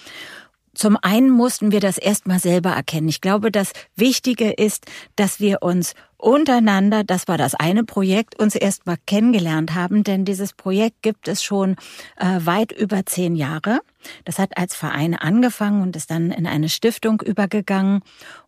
Zum 0.74 0.96
einen 1.00 1.31
mussten 1.31 1.72
wir 1.72 1.81
das 1.81 1.98
erstmal 1.98 2.38
selber 2.38 2.70
erkennen. 2.70 3.09
Ich 3.09 3.20
glaube, 3.20 3.50
das 3.50 3.72
Wichtige 3.96 4.50
ist, 4.50 4.87
dass 5.16 5.40
wir 5.40 5.62
uns 5.62 5.94
untereinander, 6.18 7.04
das 7.04 7.28
war 7.28 7.38
das 7.38 7.54
eine 7.54 7.85
Projekt, 7.85 8.38
uns 8.38 8.54
erstmal 8.57 8.96
kennengelernt 9.07 9.74
haben, 9.74 10.02
denn 10.04 10.24
dieses 10.24 10.52
Projekt 10.52 11.02
gibt 11.02 11.28
es 11.28 11.42
schon 11.42 11.76
äh, 12.16 12.40
weit 12.44 12.72
über 12.72 13.07
zehn 13.07 13.37
Jahre. 13.37 13.81
Das 14.24 14.38
hat 14.38 14.59
als 14.59 14.74
Verein 14.74 15.14
angefangen 15.14 15.81
und 15.81 15.96
ist 15.96 16.11
dann 16.11 16.31
in 16.31 16.46
eine 16.46 16.68
Stiftung 16.68 17.22
übergegangen. 17.22 18.02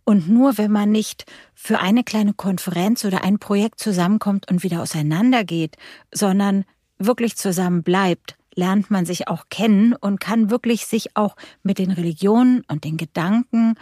Und 0.05 0.29
nur 0.29 0.59
wenn 0.59 0.73
man 0.73 0.91
nicht 0.91 1.27
für 1.55 1.79
eine 1.79 2.03
kleine 2.03 2.35
Konferenz 2.35 3.05
oder 3.05 3.23
ein 3.23 3.39
Projekt 3.39 3.79
zusammenkommt 3.79 4.51
und 4.51 4.65
wieder 4.65 4.83
auseinandergeht, 4.83 5.77
sondern 6.13 6.65
wirklich 6.99 7.37
zusammen 7.37 7.83
bleibt, 7.83 8.37
lernt 8.55 8.91
man 8.91 9.07
sich 9.07 9.29
auch 9.29 9.45
kennen 9.49 9.95
und 9.95 10.19
kann 10.19 10.51
wirklich 10.51 10.87
sich 10.87 11.17
auch 11.17 11.37
mit 11.63 11.79
den 11.79 11.93
Religionen 11.93 12.63
und 12.69 12.85
den 12.85 12.97
Gedanken 12.97 13.77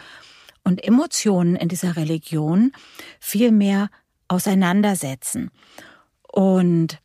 und 0.68 0.84
Emotionen 0.84 1.56
in 1.56 1.68
dieser 1.68 1.96
Religion 1.96 2.72
viel 3.20 3.52
mehr 3.52 3.88
auseinandersetzen. 4.28 5.50
Und 6.30 7.00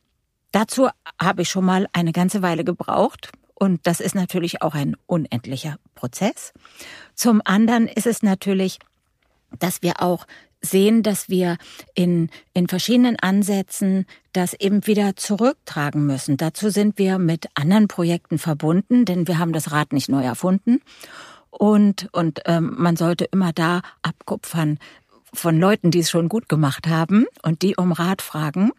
dazu 0.51 0.89
habe 1.17 1.43
ich 1.43 1.49
schon 1.49 1.63
mal 1.63 1.87
eine 1.93 2.11
ganze 2.11 2.41
Weile 2.41 2.65
gebraucht. 2.65 3.31
Und 3.55 3.87
das 3.87 4.01
ist 4.01 4.15
natürlich 4.15 4.61
auch 4.61 4.75
ein 4.75 4.97
unendlicher 5.05 5.77
Prozess. 5.95 6.51
Zum 7.15 7.41
anderen 7.45 7.87
ist 7.87 8.05
es 8.05 8.21
natürlich, 8.21 8.79
dass 9.59 9.81
wir 9.81 10.01
auch 10.01 10.27
sehen, 10.59 11.01
dass 11.01 11.29
wir 11.29 11.55
in, 11.95 12.29
in 12.53 12.67
verschiedenen 12.67 13.17
Ansätzen 13.17 14.05
das 14.33 14.53
eben 14.53 14.85
wieder 14.87 15.15
zurücktragen 15.15 16.05
müssen. 16.05 16.35
Dazu 16.35 16.69
sind 16.69 16.97
wir 16.97 17.17
mit 17.17 17.47
anderen 17.53 17.87
Projekten 17.87 18.39
verbunden, 18.39 19.05
denn 19.05 19.25
wir 19.29 19.39
haben 19.39 19.53
das 19.53 19.71
Rad 19.71 19.93
nicht 19.93 20.09
neu 20.09 20.23
erfunden. 20.23 20.81
Und, 21.57 22.09
und 22.13 22.41
ähm, 22.45 22.73
man 22.77 22.95
sollte 22.95 23.25
immer 23.25 23.53
da 23.53 23.81
abkupfern 24.01 24.79
von 25.33 25.59
Leuten, 25.59 25.91
die 25.91 25.99
es 25.99 26.09
schon 26.09 26.27
gut 26.27 26.49
gemacht 26.49 26.87
haben 26.87 27.25
und 27.43 27.61
die 27.61 27.75
um 27.75 27.91
Rat 27.91 28.21
fragen. 28.21 28.71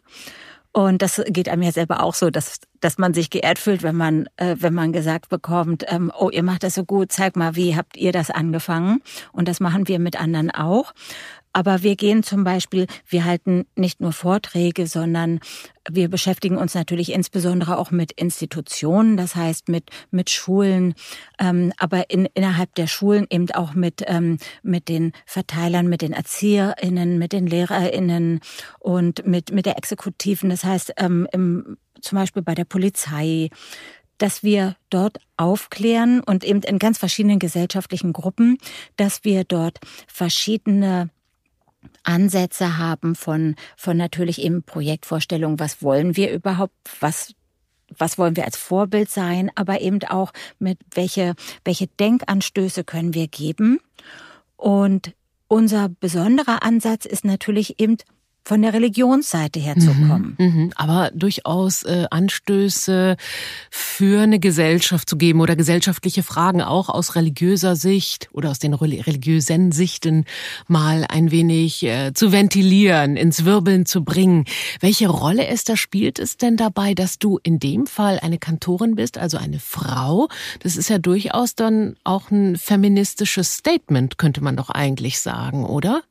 Und 0.72 1.02
das 1.02 1.22
geht 1.28 1.48
einem 1.48 1.62
ja 1.62 1.70
selber 1.70 2.02
auch 2.02 2.14
so, 2.14 2.30
dass, 2.30 2.58
dass 2.80 2.98
man 2.98 3.14
sich 3.14 3.30
geehrt 3.30 3.60
fühlt, 3.60 3.84
wenn 3.84 3.94
man, 3.94 4.28
äh, 4.36 4.56
wenn 4.58 4.74
man 4.74 4.92
gesagt 4.92 5.28
bekommt, 5.28 5.84
ähm, 5.86 6.10
oh, 6.18 6.30
ihr 6.30 6.42
macht 6.42 6.64
das 6.64 6.74
so 6.74 6.84
gut, 6.84 7.12
zeig 7.12 7.36
mal, 7.36 7.54
wie 7.54 7.76
habt 7.76 7.96
ihr 7.96 8.10
das 8.10 8.30
angefangen? 8.30 9.00
Und 9.30 9.46
das 9.46 9.60
machen 9.60 9.86
wir 9.86 10.00
mit 10.00 10.20
anderen 10.20 10.50
auch. 10.50 10.92
Aber 11.54 11.84
wir 11.84 11.94
gehen 11.94 12.24
zum 12.24 12.42
Beispiel, 12.42 12.86
wir 13.06 13.24
halten 13.24 13.64
nicht 13.76 14.00
nur 14.00 14.12
Vorträge, 14.12 14.88
sondern 14.88 15.38
wir 15.88 16.08
beschäftigen 16.08 16.56
uns 16.56 16.74
natürlich 16.74 17.12
insbesondere 17.12 17.78
auch 17.78 17.92
mit 17.92 18.10
Institutionen, 18.12 19.16
das 19.16 19.36
heißt 19.36 19.68
mit, 19.68 19.90
mit 20.10 20.30
Schulen, 20.30 20.94
ähm, 21.38 21.72
aber 21.78 22.10
in, 22.10 22.26
innerhalb 22.34 22.74
der 22.74 22.88
Schulen 22.88 23.26
eben 23.30 23.50
auch 23.52 23.74
mit, 23.74 24.02
ähm, 24.06 24.38
mit 24.62 24.88
den 24.88 25.12
Verteilern, 25.26 25.88
mit 25.88 26.02
den 26.02 26.12
ErzieherInnen, 26.12 27.18
mit 27.18 27.32
den 27.32 27.46
LehrerInnen 27.46 28.40
und 28.80 29.24
mit, 29.24 29.52
mit 29.52 29.64
der 29.64 29.78
Exekutiven, 29.78 30.50
das 30.50 30.64
heißt 30.64 30.94
ähm, 30.96 31.28
im, 31.32 31.76
zum 32.00 32.18
Beispiel 32.18 32.42
bei 32.42 32.56
der 32.56 32.64
Polizei, 32.64 33.50
dass 34.18 34.42
wir 34.42 34.76
dort 34.90 35.18
aufklären 35.36 36.20
und 36.20 36.42
eben 36.42 36.62
in 36.62 36.78
ganz 36.78 36.98
verschiedenen 36.98 37.38
gesellschaftlichen 37.38 38.12
Gruppen, 38.12 38.58
dass 38.96 39.24
wir 39.24 39.44
dort 39.44 39.78
verschiedene 40.08 41.10
Ansätze 42.04 42.78
haben 42.78 43.14
von, 43.14 43.56
von 43.76 43.96
natürlich 43.96 44.40
eben 44.42 44.62
Projektvorstellungen, 44.62 45.58
was 45.58 45.82
wollen 45.82 46.16
wir 46.16 46.32
überhaupt, 46.32 46.74
was 47.00 47.34
was 47.98 48.18
wollen 48.18 48.36
wir 48.36 48.44
als 48.44 48.56
Vorbild 48.56 49.10
sein, 49.10 49.50
aber 49.54 49.80
eben 49.80 50.02
auch 50.04 50.32
mit 50.58 50.78
welche, 50.94 51.34
welche 51.64 51.86
Denkanstöße 51.86 52.82
können 52.82 53.14
wir 53.14 53.28
geben. 53.28 53.78
Und 54.56 55.14
unser 55.48 55.88
besonderer 55.88 56.62
Ansatz 56.62 57.04
ist 57.04 57.24
natürlich 57.24 57.78
eben 57.78 57.98
von 58.44 58.60
der 58.60 58.74
Religionsseite 58.74 59.58
her 59.58 59.76
zu 59.78 59.94
mhm, 59.94 60.08
kommen. 60.08 60.36
Mhm, 60.38 60.72
aber 60.76 61.10
durchaus 61.14 61.82
äh, 61.84 62.06
Anstöße 62.10 63.16
für 63.70 64.22
eine 64.22 64.38
Gesellschaft 64.38 65.08
zu 65.08 65.16
geben 65.16 65.40
oder 65.40 65.56
gesellschaftliche 65.56 66.22
Fragen 66.22 66.60
auch 66.60 66.90
aus 66.90 67.14
religiöser 67.14 67.74
Sicht 67.74 68.28
oder 68.32 68.50
aus 68.50 68.58
den 68.58 68.74
religiösen 68.74 69.72
Sichten 69.72 70.26
mal 70.68 71.06
ein 71.08 71.30
wenig 71.30 71.82
äh, 71.84 72.12
zu 72.12 72.32
ventilieren, 72.32 73.16
ins 73.16 73.46
Wirbeln 73.46 73.86
zu 73.86 74.04
bringen. 74.04 74.44
Welche 74.80 75.08
Rolle 75.08 75.48
ist 75.48 75.70
da 75.70 75.76
spielt 75.76 76.18
es 76.18 76.36
denn 76.36 76.56
dabei, 76.58 76.94
dass 76.94 77.18
du 77.18 77.38
in 77.42 77.58
dem 77.58 77.86
Fall 77.86 78.18
eine 78.20 78.38
Kantorin 78.38 78.94
bist, 78.94 79.16
also 79.16 79.38
eine 79.38 79.58
Frau? 79.58 80.28
Das 80.60 80.76
ist 80.76 80.90
ja 80.90 80.98
durchaus 80.98 81.54
dann 81.54 81.96
auch 82.04 82.30
ein 82.30 82.56
feministisches 82.56 83.54
Statement, 83.54 84.18
könnte 84.18 84.42
man 84.42 84.56
doch 84.56 84.68
eigentlich 84.68 85.20
sagen, 85.20 85.64
oder? 85.64 86.02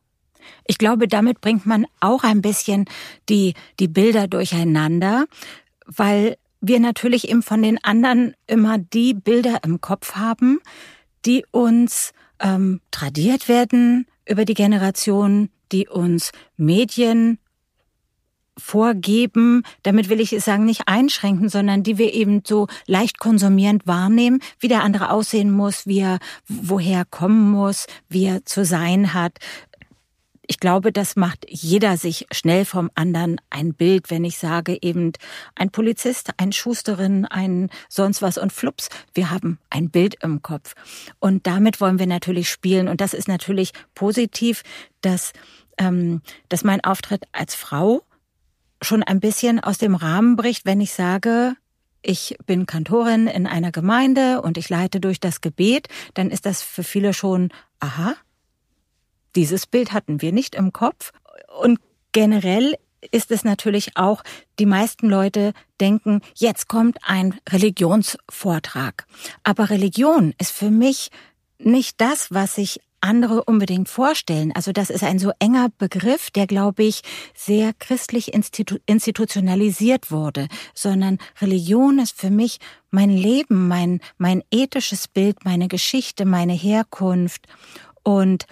Ich 0.66 0.78
glaube, 0.78 1.08
damit 1.08 1.42
bringt 1.42 1.66
man 1.66 1.86
auch 2.00 2.24
ein 2.24 2.42
bisschen 2.42 2.86
die, 3.30 3.54
die 3.80 3.88
Bilder 3.88 4.28
durcheinander, 4.28 5.26
weil 5.86 6.38
wir 6.62 6.80
natürlich 6.80 7.30
eben 7.30 7.44
von 7.44 7.62
den 7.62 7.84
anderen 7.84 8.36
immer 8.48 8.78
die 8.78 9.14
Bilder 9.14 9.60
im 9.64 9.82
Kopf 9.82 10.16
haben, 10.16 10.60
die 11.26 11.46
uns 11.52 12.14
ähm, 12.40 12.80
tradiert 12.92 13.50
werden 13.50 14.08
über 14.28 14.46
die 14.46 14.54
Generation, 14.54 15.50
die 15.72 15.88
uns 15.88 16.32
Medien 16.56 17.40
vorgeben, 18.58 19.64
damit 19.82 20.10
will 20.10 20.20
ich 20.20 20.32
es 20.32 20.46
sagen, 20.46 20.66
nicht 20.66 20.88
einschränken, 20.88 21.50
sondern 21.50 21.84
die 21.84 21.98
wir 21.98 22.14
eben 22.14 22.44
so 22.46 22.68
leicht 22.86 23.18
konsumierend 23.20 23.88
wahrnehmen, 23.88 24.42
wie 24.60 24.68
der 24.68 24.84
andere 24.84 25.10
aussehen 25.10 25.52
muss, 25.52 25.88
wie 25.88 26.00
er 26.00 26.20
woher 26.48 27.04
kommen 27.06 27.52
muss, 27.52 27.88
wie 28.10 28.26
er 28.26 28.46
zu 28.46 28.64
sein 28.64 29.14
hat, 29.14 29.40
ich 30.46 30.60
glaube, 30.60 30.92
das 30.92 31.16
macht 31.16 31.46
jeder 31.48 31.96
sich 31.98 32.28
schnell 32.32 32.66
vom 32.66 32.92
anderen 32.96 33.40
ein 33.50 33.74
Bild, 33.74 34.10
wenn 34.10 34.26
ich 34.26 34.38
sage 34.38 34.78
eben 34.82 35.14
ein 35.56 35.70
Polizist, 35.70 36.32
ein 36.38 36.52
Schusterin, 36.52 37.26
ein 37.26 37.70
sonst 37.88 38.22
was 38.22 38.38
und 38.38 38.52
flups, 38.52 38.90
wir 39.14 39.32
haben 39.32 39.58
ein 39.70 39.90
Bild 39.90 40.16
im 40.22 40.42
Kopf. 40.42 40.76
Und 41.20 41.48
damit 41.48 41.80
wollen 41.80 42.00
wir 42.00 42.08
natürlich 42.08 42.50
spielen. 42.50 42.88
Und 42.88 43.00
das 43.00 43.14
ist 43.14 43.28
natürlich 43.28 43.72
positiv, 43.96 44.64
dass, 45.02 45.32
ähm, 45.78 46.22
dass 46.50 46.64
mein 46.64 46.84
Auftritt 46.84 47.24
als 47.32 47.56
Frau 47.56 48.04
schon 48.82 49.02
ein 49.02 49.22
bisschen 49.22 49.62
aus 49.62 49.78
dem 49.78 49.96
Rahmen 49.96 50.36
bricht, 50.36 50.66
wenn 50.66 50.82
ich 50.82 50.92
sage, 50.94 51.56
ich 52.02 52.36
bin 52.46 52.66
Kantorin 52.66 53.28
in 53.28 53.48
einer 53.48 53.72
Gemeinde 53.72 54.42
und 54.42 54.58
ich 54.58 54.68
leite 54.68 55.00
durch 55.00 55.22
das 55.22 55.40
Gebet, 55.40 55.88
dann 56.16 56.32
ist 56.32 56.46
das 56.46 56.62
für 56.62 56.84
viele 56.84 57.14
schon, 57.14 57.50
aha, 57.80 58.16
dieses 59.36 59.68
Bild 59.68 59.94
hatten 59.94 60.22
wir 60.22 60.32
nicht 60.32 60.56
im 60.56 60.74
Kopf. 60.74 61.12
Und 61.62 61.80
generell 62.12 62.76
ist 63.12 63.32
es 63.32 63.44
natürlich 63.44 63.98
auch, 63.98 64.24
die 64.60 64.66
meisten 64.66 65.10
Leute 65.10 65.54
denken, 65.82 66.22
jetzt 66.36 66.68
kommt 66.68 66.98
ein 67.02 67.40
Religionsvortrag. 67.50 69.06
Aber 69.44 69.70
Religion 69.70 70.34
ist 70.38 70.52
für 70.52 70.72
mich 70.72 71.10
nicht 71.60 72.00
das, 72.00 72.32
was 72.32 72.56
sich 72.56 72.80
andere 73.04 73.44
unbedingt 73.44 73.90
vorstellen. 73.90 74.54
Also 74.56 74.72
das 74.72 74.90
ist 74.90 75.04
ein 75.04 75.20
so 75.20 75.32
enger 75.40 75.68
Begriff, 75.78 76.32
der, 76.32 76.48
glaube 76.48 76.84
ich, 76.84 77.02
sehr 77.36 77.74
christlich 77.74 78.34
institu 78.34 78.78
institutionalisiert 78.86 80.10
wurde, 80.10 80.48
sondern 80.74 81.18
Religion 81.42 82.00
ist 82.00 82.18
für 82.18 82.30
mich 82.30 82.60
mein 82.92 83.10
Leben, 83.10 83.68
mein, 83.68 84.00
mein 84.18 84.42
ethisches 84.52 85.10
Bild, 85.10 85.44
meine 85.44 85.68
Geschichte, 85.68 86.24
meine 86.24 86.54
Herkunft. 86.54 87.46
Und 88.04 88.46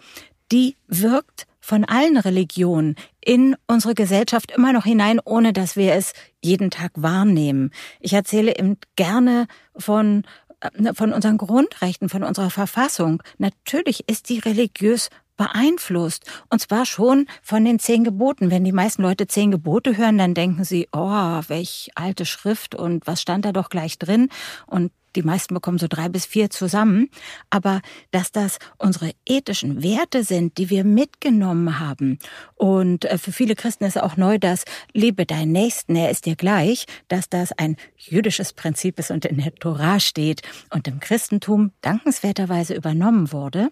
die 0.52 0.76
wirkt 0.88 1.48
von 1.60 1.86
allen 1.86 2.18
Religionen 2.18 2.96
in 3.24 3.56
unsere 3.68 3.94
Gesellschaft 3.94 4.52
immer 4.52 4.74
noch 4.74 4.84
hinein, 4.84 5.20
ohne 5.24 5.54
dass 5.54 5.76
wir 5.76 5.94
es 5.94 6.14
jeden 6.42 6.72
Tag 6.72 6.92
wahrnehmen. 6.96 7.72
Ich 8.00 8.14
erzähle 8.14 8.58
eben 8.58 8.78
gerne 8.96 9.48
von 9.76 10.24
äh, 10.62 10.94
von 10.94 11.14
unseren 11.14 11.38
Grundrechten, 11.38 12.10
von 12.10 12.24
unserer 12.24 12.50
Verfassung. 12.50 13.22
Natürlich 13.38 14.10
ist 14.10 14.30
die 14.30 14.40
religiös 14.40 15.10
beeinflusst. 15.38 16.26
Und 16.50 16.62
zwar 16.62 16.86
schon 16.86 17.26
von 17.42 17.66
den 17.66 17.80
zehn 17.80 18.04
Geboten. 18.04 18.52
Wenn 18.52 18.64
die 18.64 18.72
meisten 18.72 19.02
Leute 19.02 19.26
zehn 19.26 19.50
Gebote 19.50 19.98
hören, 19.98 20.18
dann 20.20 20.36
denken 20.36 20.64
sie, 20.66 20.88
oh, 20.92 21.42
welch 21.48 21.90
alte 21.96 22.26
Schrift 22.26 22.76
und 22.76 23.08
was 23.08 23.22
stand 23.22 23.46
da 23.46 23.52
doch 23.52 23.70
gleich 23.70 23.98
drin? 23.98 24.30
Und 24.68 24.92
die 25.16 25.24
meisten 25.24 25.54
bekommen 25.54 25.78
so 25.78 25.88
drei 25.88 26.10
bis 26.10 26.26
vier 26.26 26.50
zusammen, 26.50 27.10
aber 27.50 27.82
dass 28.12 28.32
das 28.32 28.60
unsere 28.78 29.12
ethischen 29.28 29.84
Werte 29.84 30.24
sind, 30.24 30.58
die 30.58 30.70
wir 30.70 30.84
mitgenommen 30.84 31.80
haben. 31.80 32.20
Und 32.56 33.06
äh, 33.06 33.18
für 33.18 33.32
viele 33.32 33.56
Christen 33.56 33.84
ist 33.86 34.02
auch 34.02 34.18
neu, 34.18 34.38
dass 34.38 34.66
liebe 34.94 35.26
deinen 35.26 35.52
Nächsten, 35.52 35.96
er 35.96 36.10
ist 36.10 36.26
dir 36.26 36.36
gleich, 36.36 36.86
dass 37.08 37.30
das 37.30 37.52
ein 37.54 37.76
jüdisches 37.98 38.54
Prinzip 38.54 39.00
ist 39.00 39.12
und 39.12 39.26
in 39.26 39.38
der 39.38 39.54
Torah 39.56 40.00
steht 40.00 40.42
und 40.70 40.88
im 40.88 41.00
Christentum 41.00 41.72
dankenswerterweise 41.82 42.74
übernommen 42.74 43.32
wurde. 43.32 43.70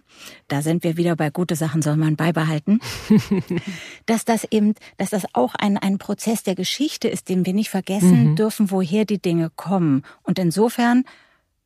Da 0.48 0.62
sind 0.62 0.84
wir 0.84 0.98
wieder 0.98 1.16
bei 1.16 1.30
gute 1.30 1.56
Sachen 1.56 1.82
soll 1.82 1.98
man 1.98 2.16
beibehalten. 2.16 2.80
dass 4.06 4.26
das 4.26 4.46
eben, 4.46 4.76
dass 4.98 5.10
das 5.10 5.26
auch 5.34 5.56
ein, 5.56 5.78
ein 5.78 5.98
Prozess 5.98 6.44
der 6.44 6.56
Geschichte 6.56 7.08
ist, 7.08 7.30
den 7.30 7.46
wir 7.46 7.54
nicht 7.54 7.70
vergessen 7.70 8.32
mhm. 8.32 8.36
dürfen, 8.36 8.72
woher 8.72 9.06
die 9.06 9.22
Dinge 9.22 9.50
kommen. 9.56 10.04
Und 10.24 10.40
insofern 10.40 11.04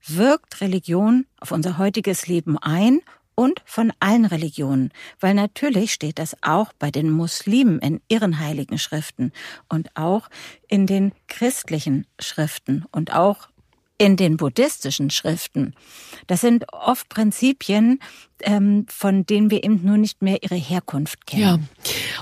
wirkt 0.05 0.61
Religion 0.61 1.25
auf 1.39 1.51
unser 1.51 1.77
heutiges 1.77 2.27
Leben 2.27 2.57
ein 2.57 3.01
und 3.35 3.61
von 3.65 3.91
allen 3.99 4.25
Religionen, 4.25 4.91
weil 5.19 5.33
natürlich 5.33 5.93
steht 5.93 6.19
das 6.19 6.35
auch 6.41 6.71
bei 6.73 6.91
den 6.91 7.09
Muslimen 7.09 7.79
in 7.79 8.01
ihren 8.07 8.39
heiligen 8.39 8.77
Schriften 8.77 9.31
und 9.69 9.95
auch 9.95 10.29
in 10.67 10.85
den 10.85 11.13
christlichen 11.27 12.05
Schriften 12.19 12.85
und 12.91 13.13
auch 13.13 13.49
in 13.97 14.17
den 14.17 14.37
buddhistischen 14.37 15.09
Schriften. 15.09 15.73
Das 16.27 16.41
sind 16.41 16.65
oft 16.73 17.09
Prinzipien, 17.09 17.99
ähm, 18.41 18.85
von 18.89 19.25
denen 19.25 19.49
wir 19.49 19.63
eben 19.63 19.81
nur 19.83 19.97
nicht 19.97 20.21
mehr 20.21 20.43
ihre 20.43 20.55
Herkunft 20.55 21.25
kennen. 21.25 21.41
Ja, 21.41 21.59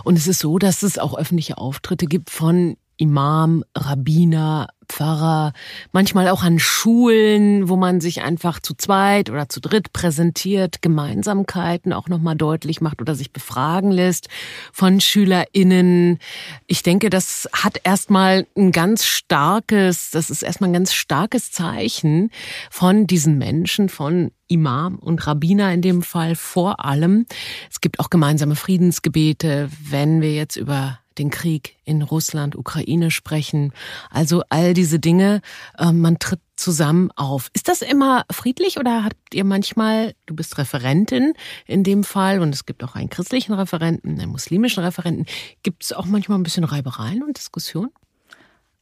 und 0.03 0.17
es 0.17 0.27
ist 0.27 0.39
so, 0.39 0.59
dass 0.59 0.83
es 0.83 0.97
auch 0.97 1.17
öffentliche 1.17 1.57
Auftritte 1.57 2.05
gibt 2.05 2.29
von 2.29 2.77
Imam, 2.97 3.63
Rabbiner, 3.75 4.67
Pfarrer, 4.91 5.53
manchmal 5.93 6.27
auch 6.27 6.43
an 6.43 6.59
Schulen, 6.59 7.69
wo 7.69 7.77
man 7.77 8.01
sich 8.01 8.21
einfach 8.21 8.59
zu 8.59 8.73
zweit 8.75 9.29
oder 9.29 9.47
zu 9.47 9.61
dritt 9.61 9.93
präsentiert, 9.93 10.81
Gemeinsamkeiten 10.81 11.93
auch 11.93 12.09
nochmal 12.09 12.35
deutlich 12.35 12.81
macht 12.81 13.01
oder 13.01 13.15
sich 13.15 13.31
befragen 13.31 13.91
lässt 13.91 14.27
von 14.73 14.99
SchülerInnen. 14.99 16.19
Ich 16.67 16.83
denke, 16.83 17.09
das 17.09 17.47
hat 17.53 17.79
erstmal 17.83 18.45
ein 18.57 18.71
ganz 18.71 19.05
starkes, 19.05 20.11
das 20.11 20.29
ist 20.29 20.43
erstmal 20.43 20.69
ein 20.69 20.73
ganz 20.73 20.93
starkes 20.93 21.51
Zeichen 21.51 22.29
von 22.69 23.07
diesen 23.07 23.37
Menschen, 23.37 23.87
von 23.87 24.31
Imam 24.47 24.95
und 24.95 25.25
Rabbiner 25.25 25.73
in 25.73 25.81
dem 25.81 26.01
Fall 26.01 26.35
vor 26.35 26.83
allem. 26.83 27.25
Es 27.69 27.79
gibt 27.79 27.99
auch 27.99 28.09
gemeinsame 28.09 28.55
Friedensgebete, 28.55 29.69
wenn 29.89 30.21
wir 30.21 30.33
jetzt 30.33 30.57
über 30.57 31.00
den 31.17 31.29
Krieg 31.29 31.77
in 31.83 32.01
Russland, 32.01 32.55
Ukraine 32.55 33.11
sprechen. 33.11 33.73
Also 34.09 34.43
all 34.49 34.73
diese 34.73 34.99
Dinge, 34.99 35.41
äh, 35.77 35.91
man 35.91 36.19
tritt 36.19 36.39
zusammen 36.55 37.11
auf. 37.15 37.49
Ist 37.53 37.67
das 37.67 37.81
immer 37.81 38.25
friedlich 38.31 38.77
oder 38.77 39.03
habt 39.03 39.33
ihr 39.33 39.43
manchmal, 39.43 40.13
du 40.25 40.35
bist 40.35 40.57
Referentin 40.57 41.33
in 41.65 41.83
dem 41.83 42.03
Fall 42.03 42.39
und 42.39 42.53
es 42.53 42.65
gibt 42.65 42.83
auch 42.83 42.95
einen 42.95 43.09
christlichen 43.09 43.53
Referenten, 43.53 44.19
einen 44.19 44.31
muslimischen 44.31 44.83
Referenten, 44.83 45.25
gibt 45.63 45.83
es 45.83 45.93
auch 45.93 46.05
manchmal 46.05 46.37
ein 46.37 46.43
bisschen 46.43 46.63
Reibereien 46.63 47.23
und 47.23 47.37
Diskussionen? 47.37 47.89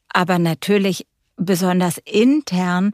Aber 0.09 0.39
natürlich 0.39 1.05
besonders 1.37 1.99
intern 1.99 2.93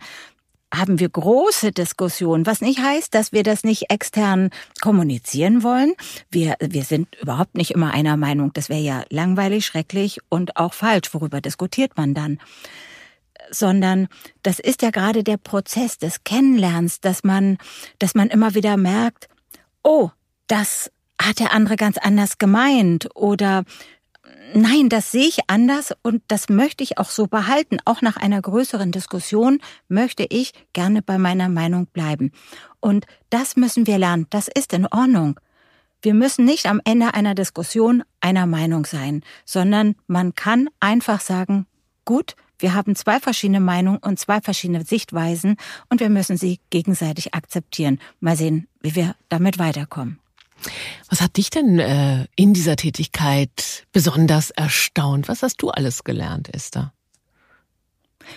haben 0.73 0.99
wir 0.99 1.09
große 1.09 1.71
Diskussionen, 1.71 2.45
was 2.45 2.61
nicht 2.61 2.79
heißt, 2.79 3.13
dass 3.13 3.31
wir 3.31 3.43
das 3.43 3.63
nicht 3.63 3.91
extern 3.91 4.49
kommunizieren 4.81 5.63
wollen. 5.63 5.93
Wir, 6.29 6.55
wir 6.59 6.83
sind 6.83 7.15
überhaupt 7.21 7.55
nicht 7.55 7.71
immer 7.71 7.93
einer 7.93 8.17
Meinung. 8.17 8.51
Das 8.53 8.69
wäre 8.69 8.81
ja 8.81 9.03
langweilig, 9.09 9.65
schrecklich 9.65 10.19
und 10.29 10.57
auch 10.57 10.73
falsch. 10.73 11.13
Worüber 11.13 11.41
diskutiert 11.41 11.97
man 11.97 12.13
dann? 12.13 12.39
Sondern 13.51 14.07
das 14.43 14.59
ist 14.59 14.81
ja 14.81 14.89
gerade 14.89 15.23
der 15.23 15.37
Prozess 15.37 15.97
des 15.97 16.23
Kennenlernens, 16.23 16.99
dass 16.99 17.23
man, 17.23 17.57
dass 17.99 18.15
man 18.15 18.29
immer 18.29 18.55
wieder 18.55 18.75
merkt, 18.75 19.29
oh, 19.83 20.09
das 20.47 20.91
hat 21.21 21.39
der 21.39 21.53
andere 21.53 21.75
ganz 21.75 21.97
anders 21.97 22.37
gemeint 22.37 23.07
oder 23.15 23.63
Nein, 24.53 24.89
das 24.89 25.11
sehe 25.11 25.27
ich 25.27 25.39
anders 25.47 25.93
und 26.01 26.21
das 26.27 26.49
möchte 26.49 26.83
ich 26.83 26.97
auch 26.97 27.09
so 27.09 27.27
behalten. 27.27 27.77
Auch 27.85 28.01
nach 28.01 28.17
einer 28.17 28.41
größeren 28.41 28.91
Diskussion 28.91 29.59
möchte 29.87 30.25
ich 30.29 30.53
gerne 30.73 31.01
bei 31.01 31.17
meiner 31.17 31.49
Meinung 31.49 31.87
bleiben. 31.87 32.31
Und 32.79 33.05
das 33.29 33.55
müssen 33.55 33.87
wir 33.87 33.97
lernen. 33.97 34.27
Das 34.29 34.47
ist 34.47 34.73
in 34.73 34.85
Ordnung. 34.87 35.39
Wir 36.01 36.13
müssen 36.13 36.45
nicht 36.45 36.67
am 36.67 36.81
Ende 36.85 37.13
einer 37.13 37.33
Diskussion 37.33 38.03
einer 38.21 38.45
Meinung 38.45 38.85
sein, 38.85 39.23
sondern 39.45 39.95
man 40.07 40.35
kann 40.35 40.69
einfach 40.79 41.19
sagen, 41.19 41.65
gut, 42.05 42.35
wir 42.59 42.73
haben 42.73 42.95
zwei 42.95 43.19
verschiedene 43.19 43.59
Meinungen 43.59 43.97
und 43.97 44.19
zwei 44.19 44.39
verschiedene 44.39 44.85
Sichtweisen 44.85 45.57
und 45.89 45.99
wir 45.99 46.09
müssen 46.09 46.37
sie 46.37 46.59
gegenseitig 46.69 47.33
akzeptieren. 47.33 47.99
Mal 48.19 48.35
sehen, 48.37 48.67
wie 48.81 48.95
wir 48.95 49.15
damit 49.29 49.59
weiterkommen. 49.59 50.19
Was 51.09 51.21
hat 51.21 51.37
dich 51.37 51.49
denn 51.49 51.79
äh, 51.79 52.25
in 52.35 52.53
dieser 52.53 52.75
Tätigkeit 52.75 53.85
besonders 53.91 54.51
erstaunt? 54.51 55.27
Was 55.27 55.43
hast 55.43 55.61
du 55.61 55.69
alles 55.69 56.03
gelernt, 56.03 56.53
Esther? 56.53 56.93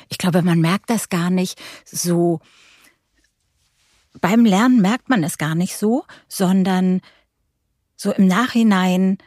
Ich 0.09 0.19
glaube, 0.19 0.43
man 0.43 0.61
merkt 0.61 0.91
das 0.91 1.09
gar 1.09 1.31
nicht 1.31 1.59
so. 1.85 2.41
Beim 4.21 4.45
Lernen 4.45 4.81
merkt 4.81 5.09
man 5.09 5.23
es 5.23 5.39
gar 5.39 5.55
nicht 5.55 5.77
so, 5.77 6.05
sondern 6.29 7.01
so 7.97 8.13
im 8.13 8.27
Nachhinein 8.27 9.19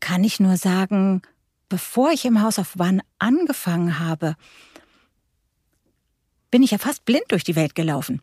kann 0.00 0.24
ich 0.24 0.40
nur 0.40 0.56
sagen, 0.56 1.22
bevor 1.68 2.10
ich 2.12 2.24
im 2.24 2.42
Haus 2.42 2.58
auf 2.58 2.72
Wann 2.76 3.02
angefangen 3.18 3.98
habe, 3.98 4.36
bin 6.50 6.62
ich 6.62 6.70
ja 6.70 6.78
fast 6.78 7.04
blind 7.04 7.24
durch 7.28 7.44
die 7.44 7.56
Welt 7.56 7.74
gelaufen. 7.74 8.22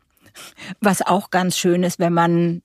Was 0.80 1.02
auch 1.02 1.30
ganz 1.30 1.56
schön 1.56 1.82
ist, 1.82 1.98
wenn 1.98 2.12
man 2.12 2.62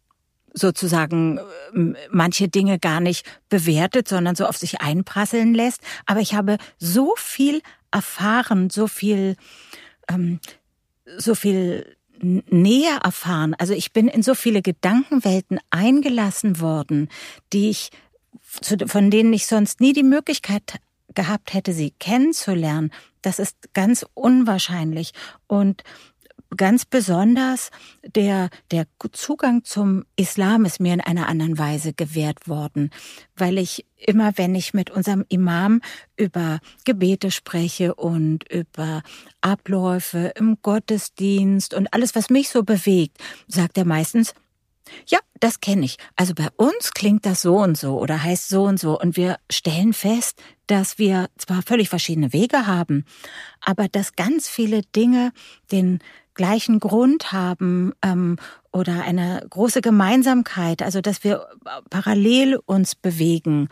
sozusagen 0.54 1.40
ähm, 1.76 1.96
manche 2.10 2.48
Dinge 2.48 2.80
gar 2.80 3.00
nicht 3.00 3.26
bewertet, 3.50 4.08
sondern 4.08 4.36
so 4.36 4.46
auf 4.46 4.58
sich 4.58 4.82
einprasseln 4.82 5.54
lässt. 5.54 5.82
Aber 6.06 6.20
ich 6.20 6.34
habe 6.34 6.58
so 6.78 7.14
viel 7.18 7.62
erfahren, 7.92 8.70
so 8.70 8.88
viel, 8.88 9.36
ähm, 10.10 10.40
so 11.18 11.36
viel 11.36 11.98
näher 12.22 12.98
erfahren. 13.04 13.56
Also 13.58 13.74
ich 13.74 13.94
bin 13.94 14.08
in 14.08 14.24
so 14.24 14.36
viele 14.36 14.62
Gedankenwelten 14.62 15.60
eingelassen 15.70 16.60
worden, 16.60 17.10
die 17.54 17.70
ich, 17.70 17.92
von 18.88 19.10
denen 19.10 19.34
ich 19.34 19.48
sonst 19.48 19.80
nie 19.80 19.94
die 19.94 20.04
Möglichkeit 20.04 20.80
gehabt 21.16 21.54
hätte, 21.54 21.74
sie 21.74 21.92
kennenzulernen. 22.00 22.92
Das 23.22 23.40
ist 23.40 23.74
ganz 23.74 24.06
unwahrscheinlich. 24.14 25.12
Und 25.48 25.84
ganz 26.56 26.86
besonders 26.86 27.70
der, 28.04 28.50
der 28.72 28.86
Zugang 29.12 29.64
zum 29.64 30.06
Islam 30.16 30.66
ist 30.66 30.80
mir 30.80 30.94
in 30.94 31.02
einer 31.02 31.28
anderen 31.28 31.58
Weise 31.58 31.94
gewährt 31.94 32.48
worden, 32.48 32.90
weil 33.36 33.58
ich 33.58 33.86
immer, 33.98 34.38
wenn 34.38 34.56
ich 34.56 34.74
mit 34.74 34.90
unserem 34.90 35.26
Imam 35.30 35.82
über 36.16 36.60
Gebete 36.86 37.32
spreche 37.32 37.96
und 37.96 38.50
über 38.52 39.04
Abläufe 39.42 40.32
im 40.36 40.58
Gottesdienst 40.62 41.74
und 41.74 41.94
alles, 41.94 42.16
was 42.16 42.30
mich 42.30 42.50
so 42.50 42.64
bewegt, 42.64 43.18
sagt 43.48 43.78
er 43.78 43.86
meistens, 43.86 44.34
ja, 45.08 45.20
das 45.40 45.60
kenne 45.62 45.86
ich. 45.86 45.98
Also 46.16 46.34
bei 46.34 46.48
uns 46.56 46.94
klingt 46.94 47.26
das 47.26 47.42
so 47.42 47.58
und 47.58 47.78
so 47.78 48.00
oder 48.00 48.24
heißt 48.24 48.50
so 48.50 48.64
und 48.64 48.80
so. 48.80 49.00
Und 49.00 49.18
wir 49.18 49.38
stellen 49.50 49.94
fest, 49.94 50.42
dass 50.68 50.98
wir 50.98 51.30
zwar 51.38 51.62
völlig 51.62 51.90
verschiedene 51.90 52.34
Wege 52.34 52.68
haben, 52.68 53.06
aber 53.62 53.88
dass 53.88 54.16
ganz 54.16 54.48
viele 54.48 54.82
Dinge 54.82 55.32
den 55.72 56.00
gleichen 56.40 56.80
Grund 56.80 57.34
haben 57.34 57.92
ähm, 58.02 58.38
oder 58.72 59.04
eine 59.04 59.46
große 59.50 59.82
Gemeinsamkeit, 59.82 60.82
also 60.82 61.02
dass 61.02 61.26
wir 61.26 61.46
parallel 61.90 62.56
uns 62.66 62.96
bewegen 62.96 63.68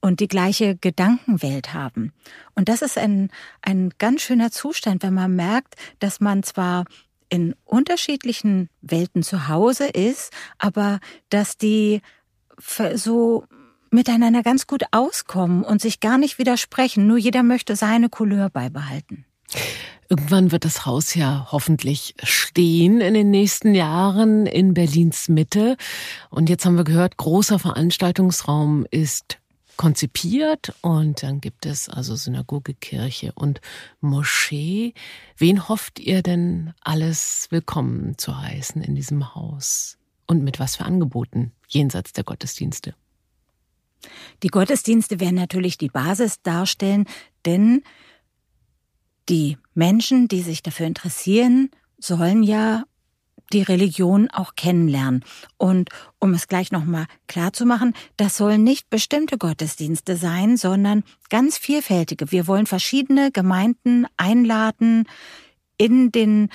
und 0.00 0.20
die 0.20 0.28
gleiche 0.28 0.76
Gedankenwelt 0.76 1.74
haben. 1.74 2.12
Und 2.54 2.68
das 2.68 2.82
ist 2.82 2.98
ein, 2.98 3.32
ein 3.62 3.90
ganz 3.98 4.22
schöner 4.22 4.52
Zustand, 4.52 5.02
wenn 5.02 5.12
man 5.12 5.34
merkt, 5.34 5.74
dass 5.98 6.20
man 6.20 6.44
zwar 6.44 6.84
in 7.30 7.56
unterschiedlichen 7.64 8.68
Welten 8.80 9.24
zu 9.24 9.48
Hause 9.48 9.86
ist, 9.88 10.32
aber 10.58 11.00
dass 11.30 11.58
die 11.58 12.00
so 12.94 13.44
miteinander 13.90 14.44
ganz 14.44 14.68
gut 14.68 14.84
auskommen 14.92 15.64
und 15.64 15.80
sich 15.80 15.98
gar 15.98 16.18
nicht 16.18 16.38
widersprechen. 16.38 17.08
Nur 17.08 17.18
jeder 17.18 17.42
möchte 17.42 17.74
seine 17.74 18.08
Couleur 18.08 18.50
beibehalten. 18.50 19.24
Irgendwann 20.08 20.52
wird 20.52 20.64
das 20.64 20.86
Haus 20.86 21.14
ja 21.14 21.48
hoffentlich 21.50 22.14
stehen 22.22 23.00
in 23.00 23.14
den 23.14 23.30
nächsten 23.30 23.74
Jahren 23.74 24.46
in 24.46 24.74
Berlins 24.74 25.28
Mitte. 25.28 25.76
Und 26.30 26.48
jetzt 26.48 26.66
haben 26.66 26.76
wir 26.76 26.84
gehört, 26.84 27.16
großer 27.16 27.58
Veranstaltungsraum 27.58 28.86
ist 28.90 29.38
konzipiert 29.76 30.72
und 30.82 31.22
dann 31.22 31.40
gibt 31.40 31.66
es 31.66 31.88
also 31.88 32.14
Synagoge, 32.14 32.74
Kirche 32.74 33.32
und 33.34 33.60
Moschee. 34.00 34.94
Wen 35.36 35.68
hofft 35.68 35.98
ihr 35.98 36.22
denn 36.22 36.74
alles 36.80 37.48
willkommen 37.50 38.16
zu 38.16 38.40
heißen 38.40 38.82
in 38.82 38.94
diesem 38.94 39.34
Haus? 39.34 39.98
Und 40.26 40.42
mit 40.42 40.58
was 40.58 40.76
für 40.76 40.84
Angeboten 40.84 41.52
jenseits 41.68 42.12
der 42.12 42.24
Gottesdienste? 42.24 42.94
Die 44.42 44.48
Gottesdienste 44.48 45.20
werden 45.20 45.34
natürlich 45.34 45.78
die 45.78 45.88
Basis 45.88 46.40
darstellen, 46.42 47.06
denn 47.44 47.82
die 49.28 49.58
Menschen, 49.74 50.28
die 50.28 50.42
sich 50.42 50.62
dafür 50.62 50.86
interessieren 50.86 51.70
sollen 51.98 52.42
ja 52.42 52.84
die 53.52 53.62
Religion 53.62 54.30
auch 54.30 54.54
kennenlernen. 54.56 55.24
Und 55.58 55.90
um 56.18 56.32
es 56.34 56.48
gleich 56.48 56.72
nochmal 56.72 57.06
klar 57.26 57.52
zu 57.52 57.66
machen, 57.66 57.94
das 58.16 58.36
sollen 58.36 58.64
nicht 58.64 58.90
bestimmte 58.90 59.38
Gottesdienste 59.38 60.16
sein, 60.16 60.56
sondern 60.56 61.04
ganz 61.30 61.58
vielfältige. 61.58 62.32
Wir 62.32 62.46
wollen 62.46 62.66
verschiedene 62.66 63.30
Gemeinden 63.30 64.06
einladen, 64.16 65.04
in 65.76 66.10
den 66.10 66.48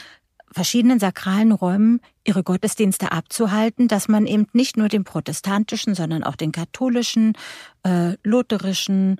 verschiedenen 0.51 0.99
sakralen 0.99 1.51
Räumen 1.51 2.01
ihre 2.25 2.43
Gottesdienste 2.43 3.11
abzuhalten, 3.11 3.87
dass 3.87 4.07
man 4.07 4.25
eben 4.25 4.47
nicht 4.53 4.77
nur 4.77 4.87
den 4.87 5.03
protestantischen, 5.03 5.93
sondern 5.93 6.23
auch 6.23 6.35
den 6.35 6.51
katholischen, 6.51 7.33
äh, 7.83 8.15
lutherischen, 8.23 9.17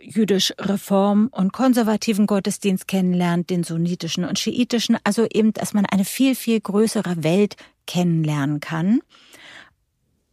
jüdisch-reform- 0.00 1.28
und 1.30 1.52
konservativen 1.52 2.26
Gottesdienst 2.26 2.88
kennenlernt, 2.88 3.50
den 3.50 3.64
sunnitischen 3.64 4.24
und 4.24 4.38
schiitischen, 4.38 4.96
also 5.04 5.26
eben, 5.30 5.52
dass 5.52 5.74
man 5.74 5.86
eine 5.86 6.04
viel, 6.04 6.34
viel 6.34 6.60
größere 6.60 7.22
Welt 7.22 7.56
kennenlernen 7.86 8.60
kann. 8.60 9.00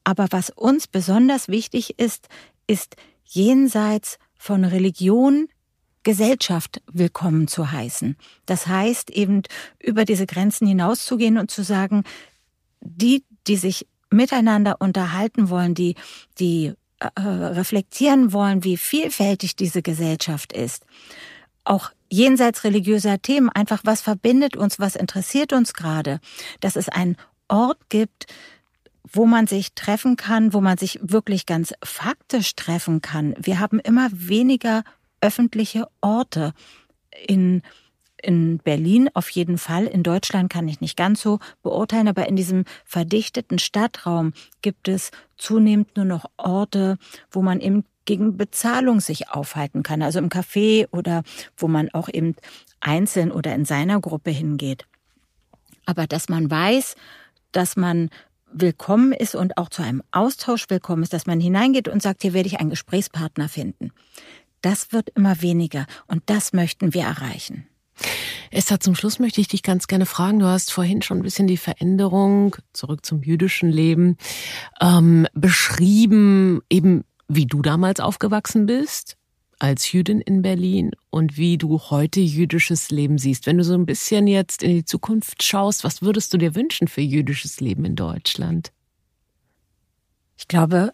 Aber 0.03 0.27
was 0.29 0.49
uns 0.51 0.87
besonders 0.87 1.47
wichtig 1.47 1.99
ist, 1.99 2.27
ist 2.67 2.95
jenseits 3.23 4.19
von 4.37 4.63
Religion 4.63 5.47
Gesellschaft 6.03 6.83
willkommen 6.93 7.47
zu 7.47 7.71
heißen. 7.71 8.15
Das 8.45 8.67
heißt 8.67 9.09
eben 9.09 9.41
über 9.81 10.05
diese 10.05 10.27
Grenzen 10.27 10.67
hinauszugehen 10.67 11.39
und 11.39 11.49
zu 11.49 11.63
sagen, 11.63 12.03
die, 12.79 13.25
die 13.47 13.57
sich 13.57 13.87
miteinander 14.11 14.75
unterhalten 14.79 15.49
wollen, 15.49 15.73
die, 15.73 15.95
die 16.39 16.73
äh, 17.15 17.21
reflektieren 17.21 18.33
wollen, 18.33 18.63
wie 18.63 18.77
vielfältig 18.77 19.55
diese 19.55 19.81
Gesellschaft 19.81 20.53
ist. 20.53 20.85
Auch 21.63 21.91
jenseits 22.09 22.63
religiöser 22.63 23.21
Themen, 23.21 23.49
einfach 23.49 23.81
was 23.83 24.01
verbindet 24.01 24.55
uns, 24.55 24.79
was 24.79 24.95
interessiert 24.95 25.53
uns 25.53 25.73
gerade, 25.73 26.19
dass 26.59 26.75
es 26.75 26.89
einen 26.89 27.17
Ort 27.47 27.89
gibt, 27.89 28.27
wo 29.11 29.25
man 29.25 29.47
sich 29.47 29.73
treffen 29.73 30.15
kann, 30.15 30.53
wo 30.53 30.61
man 30.61 30.77
sich 30.77 30.99
wirklich 31.01 31.45
ganz 31.45 31.73
faktisch 31.83 32.55
treffen 32.55 33.01
kann. 33.01 33.35
Wir 33.39 33.59
haben 33.59 33.79
immer 33.79 34.09
weniger 34.11 34.83
öffentliche 35.21 35.87
Orte 36.01 36.53
in 37.27 37.61
in 38.25 38.57
Berlin 38.57 39.09
auf 39.13 39.29
jeden 39.29 39.57
Fall. 39.57 39.85
In 39.85 40.03
Deutschland 40.03 40.49
kann 40.49 40.67
ich 40.67 40.81
nicht 40.81 40.97
ganz 40.97 41.21
so 41.21 41.39
beurteilen, 41.61 42.07
aber 42.07 42.27
in 42.27 42.35
diesem 42.35 42.65
verdichteten 42.83 43.59
Stadtraum 43.59 44.33
gibt 44.61 44.87
es 44.87 45.11
zunehmend 45.37 45.95
nur 45.95 46.05
noch 46.05 46.25
Orte, 46.37 46.97
wo 47.31 47.41
man 47.41 47.61
eben 47.61 47.85
gegen 48.05 48.37
Bezahlung 48.37 48.99
sich 48.99 49.29
aufhalten 49.29 49.83
kann. 49.83 50.01
Also 50.01 50.19
im 50.19 50.29
Café 50.29 50.87
oder 50.91 51.23
wo 51.57 51.67
man 51.67 51.89
auch 51.89 52.09
eben 52.09 52.35
einzeln 52.79 53.31
oder 53.31 53.53
in 53.53 53.65
seiner 53.65 53.99
Gruppe 53.99 54.31
hingeht. 54.31 54.85
Aber 55.85 56.07
dass 56.07 56.29
man 56.29 56.49
weiß, 56.49 56.95
dass 57.51 57.75
man 57.75 58.09
willkommen 58.51 59.11
ist 59.11 59.35
und 59.35 59.57
auch 59.57 59.69
zu 59.69 59.81
einem 59.81 60.01
Austausch 60.11 60.69
willkommen 60.69 61.03
ist, 61.03 61.13
dass 61.13 61.25
man 61.25 61.39
hineingeht 61.39 61.87
und 61.87 62.01
sagt, 62.01 62.21
hier 62.21 62.33
werde 62.33 62.47
ich 62.47 62.59
einen 62.59 62.69
Gesprächspartner 62.69 63.49
finden. 63.49 63.91
Das 64.61 64.93
wird 64.93 65.09
immer 65.09 65.41
weniger 65.41 65.85
und 66.07 66.23
das 66.27 66.53
möchten 66.53 66.93
wir 66.93 67.03
erreichen. 67.03 67.67
Esther, 68.51 68.79
zum 68.79 68.95
Schluss 68.95 69.19
möchte 69.19 69.41
ich 69.41 69.47
dich 69.47 69.63
ganz 69.63 69.87
gerne 69.87 70.05
fragen. 70.05 70.39
Du 70.39 70.45
hast 70.45 70.71
vorhin 70.71 71.01
schon 71.01 71.17
ein 71.17 71.23
bisschen 71.23 71.47
die 71.47 71.57
Veränderung 71.57 72.55
zurück 72.73 73.05
zum 73.05 73.23
jüdischen 73.23 73.69
Leben 73.69 74.17
ähm, 74.81 75.27
beschrieben, 75.33 76.61
eben 76.69 77.03
wie 77.27 77.45
du 77.45 77.61
damals 77.61 77.99
aufgewachsen 77.99 78.65
bist 78.65 79.17
als 79.59 79.91
Jüdin 79.91 80.21
in 80.21 80.41
Berlin 80.41 80.91
und 81.09 81.37
wie 81.37 81.57
du 81.57 81.79
heute 81.89 82.19
jüdisches 82.19 82.91
Leben 82.91 83.17
siehst. 83.17 83.45
Wenn 83.45 83.57
du 83.57 83.63
so 83.63 83.73
ein 83.73 83.85
bisschen 83.85 84.27
jetzt 84.27 84.63
in 84.63 84.71
die 84.71 84.85
Zukunft 84.85 85.43
schaust, 85.43 85.83
was 85.83 86.01
würdest 86.01 86.33
du 86.33 86.37
dir 86.37 86.55
wünschen 86.55 86.87
für 86.87 87.01
jüdisches 87.01 87.61
Leben 87.61 87.85
in 87.85 87.95
Deutschland? 87.95 88.71
Ich 90.37 90.47
glaube, 90.47 90.91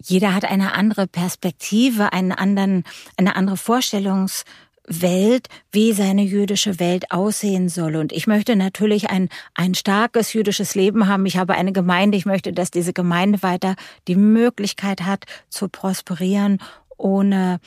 jeder 0.00 0.34
hat 0.34 0.44
eine 0.44 0.74
andere 0.74 1.06
Perspektive, 1.06 2.12
einen 2.12 2.32
anderen, 2.32 2.84
eine 3.16 3.36
andere 3.36 3.56
Vorstellungs 3.56 4.44
Welt, 4.88 5.48
wie 5.70 5.92
seine 5.92 6.22
jüdische 6.22 6.80
Welt 6.80 7.10
aussehen 7.10 7.68
soll. 7.68 7.96
Und 7.96 8.12
ich 8.12 8.26
möchte 8.26 8.56
natürlich 8.56 9.10
ein, 9.10 9.28
ein 9.54 9.74
starkes 9.74 10.32
jüdisches 10.32 10.74
Leben 10.74 11.06
haben. 11.06 11.26
Ich 11.26 11.36
habe 11.36 11.54
eine 11.54 11.72
Gemeinde. 11.72 12.16
Ich 12.16 12.26
möchte, 12.26 12.52
dass 12.52 12.70
diese 12.70 12.92
Gemeinde 12.92 13.42
weiter 13.42 13.76
die 14.08 14.16
Möglichkeit 14.16 15.02
hat, 15.02 15.24
zu 15.48 15.68
prosperieren, 15.68 16.58
ohne, 16.96 17.60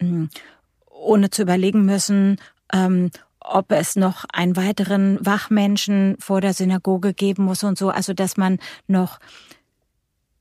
mm, 0.00 0.26
ohne 0.90 1.30
zu 1.30 1.42
überlegen 1.42 1.84
müssen, 1.84 2.38
ähm, 2.72 3.10
ob 3.40 3.72
es 3.72 3.96
noch 3.96 4.24
einen 4.32 4.56
weiteren 4.56 5.18
Wachmenschen 5.24 6.16
vor 6.20 6.40
der 6.40 6.54
Synagoge 6.54 7.14
geben 7.14 7.44
muss 7.44 7.64
und 7.64 7.78
so. 7.78 7.90
Also, 7.90 8.12
dass 8.12 8.36
man 8.36 8.58
noch 8.86 9.18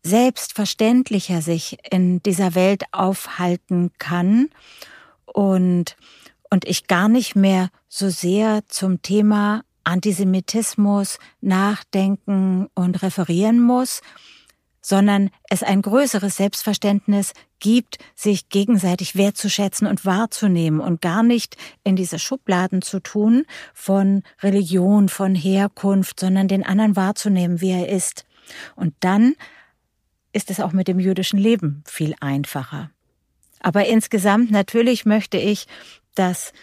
selbstverständlicher 0.04 1.42
sich 1.42 1.78
in 1.92 2.22
dieser 2.24 2.56
Welt 2.56 2.84
aufhalten 2.92 3.92
kann 3.98 4.50
und 5.26 5.96
und 6.50 6.66
ich 6.66 6.88
gar 6.88 7.10
nicht 7.10 7.36
mehr 7.36 7.70
so 7.88 8.10
sehr 8.10 8.62
zum 8.68 9.02
Thema 9.02 9.64
Antisemitismus 9.84 11.18
nachdenken 11.42 12.68
und 12.76 13.02
referieren 13.02 13.62
muss, 13.62 14.02
sondern 14.82 15.30
es 15.50 15.64
ein 15.64 15.82
größeres 15.82 16.38
Selbstverständnis 16.38 17.34
gibt, 17.60 17.98
sich 18.16 18.50
gegenseitig 18.50 19.16
wertzuschätzen 19.16 19.88
und 19.88 20.06
wahrzunehmen 20.06 20.80
und 20.80 21.02
gar 21.02 21.24
nicht 21.24 21.58
in 21.84 21.96
diese 21.96 22.20
Schubladen 22.20 22.82
zu 22.82 23.00
tun 23.00 23.46
von 23.74 24.24
Religion, 24.42 25.10
von 25.10 25.36
Herkunft, 25.36 26.20
sondern 26.20 26.48
den 26.48 26.66
anderen 26.66 26.96
wahrzunehmen, 26.96 27.62
wie 27.62 27.72
er 27.72 27.90
ist. 27.90 28.26
Und 28.76 28.94
dann 29.02 29.36
ist 30.32 30.50
es 30.50 30.60
auch 30.60 30.72
mit 30.72 30.88
dem 30.88 31.00
jüdischen 31.00 31.40
Leben 31.40 31.84
viel 31.86 32.16
einfacher. 32.22 32.90
Aber 33.60 33.86
insgesamt 33.88 34.52
natürlich 34.52 35.06
möchte 35.06 35.38
ich, 35.38 35.68
dass, 36.20 36.54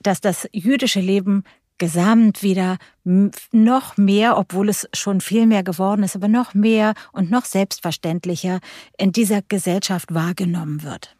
dass 0.00 0.20
das 0.20 0.48
jüdische 0.52 1.00
Leben 1.00 1.44
gesamt 1.78 2.42
wieder 2.42 2.76
noch 3.04 3.96
mehr, 3.96 4.36
obwohl 4.36 4.68
es 4.68 4.88
schon 4.92 5.20
viel 5.20 5.46
mehr 5.46 5.64
geworden 5.64 6.02
ist, 6.02 6.14
aber 6.14 6.28
noch 6.28 6.54
mehr 6.54 6.94
und 7.12 7.30
noch 7.30 7.46
selbstverständlicher 7.46 8.60
in 8.98 9.12
dieser 9.12 9.42
Gesellschaft 9.42 10.14
wahrgenommen 10.14 10.82
wird. 10.82 11.16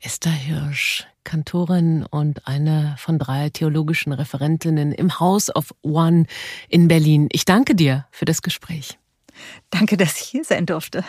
Esther 0.00 0.32
Hirsch, 0.32 1.06
Kantorin 1.24 2.06
und 2.08 2.46
eine 2.46 2.94
von 2.98 3.18
drei 3.18 3.50
theologischen 3.50 4.12
Referentinnen 4.12 4.92
im 4.92 5.20
House 5.20 5.54
of 5.54 5.74
One 5.82 6.26
in 6.68 6.88
Berlin. 6.88 7.28
Ich 7.32 7.44
danke 7.44 7.74
dir 7.74 8.06
für 8.10 8.24
das 8.24 8.42
Gespräch. 8.42 8.98
Danke, 9.70 9.96
dass 9.96 10.20
ich 10.20 10.28
hier 10.28 10.44
sein 10.44 10.66
durfte. 10.66 11.04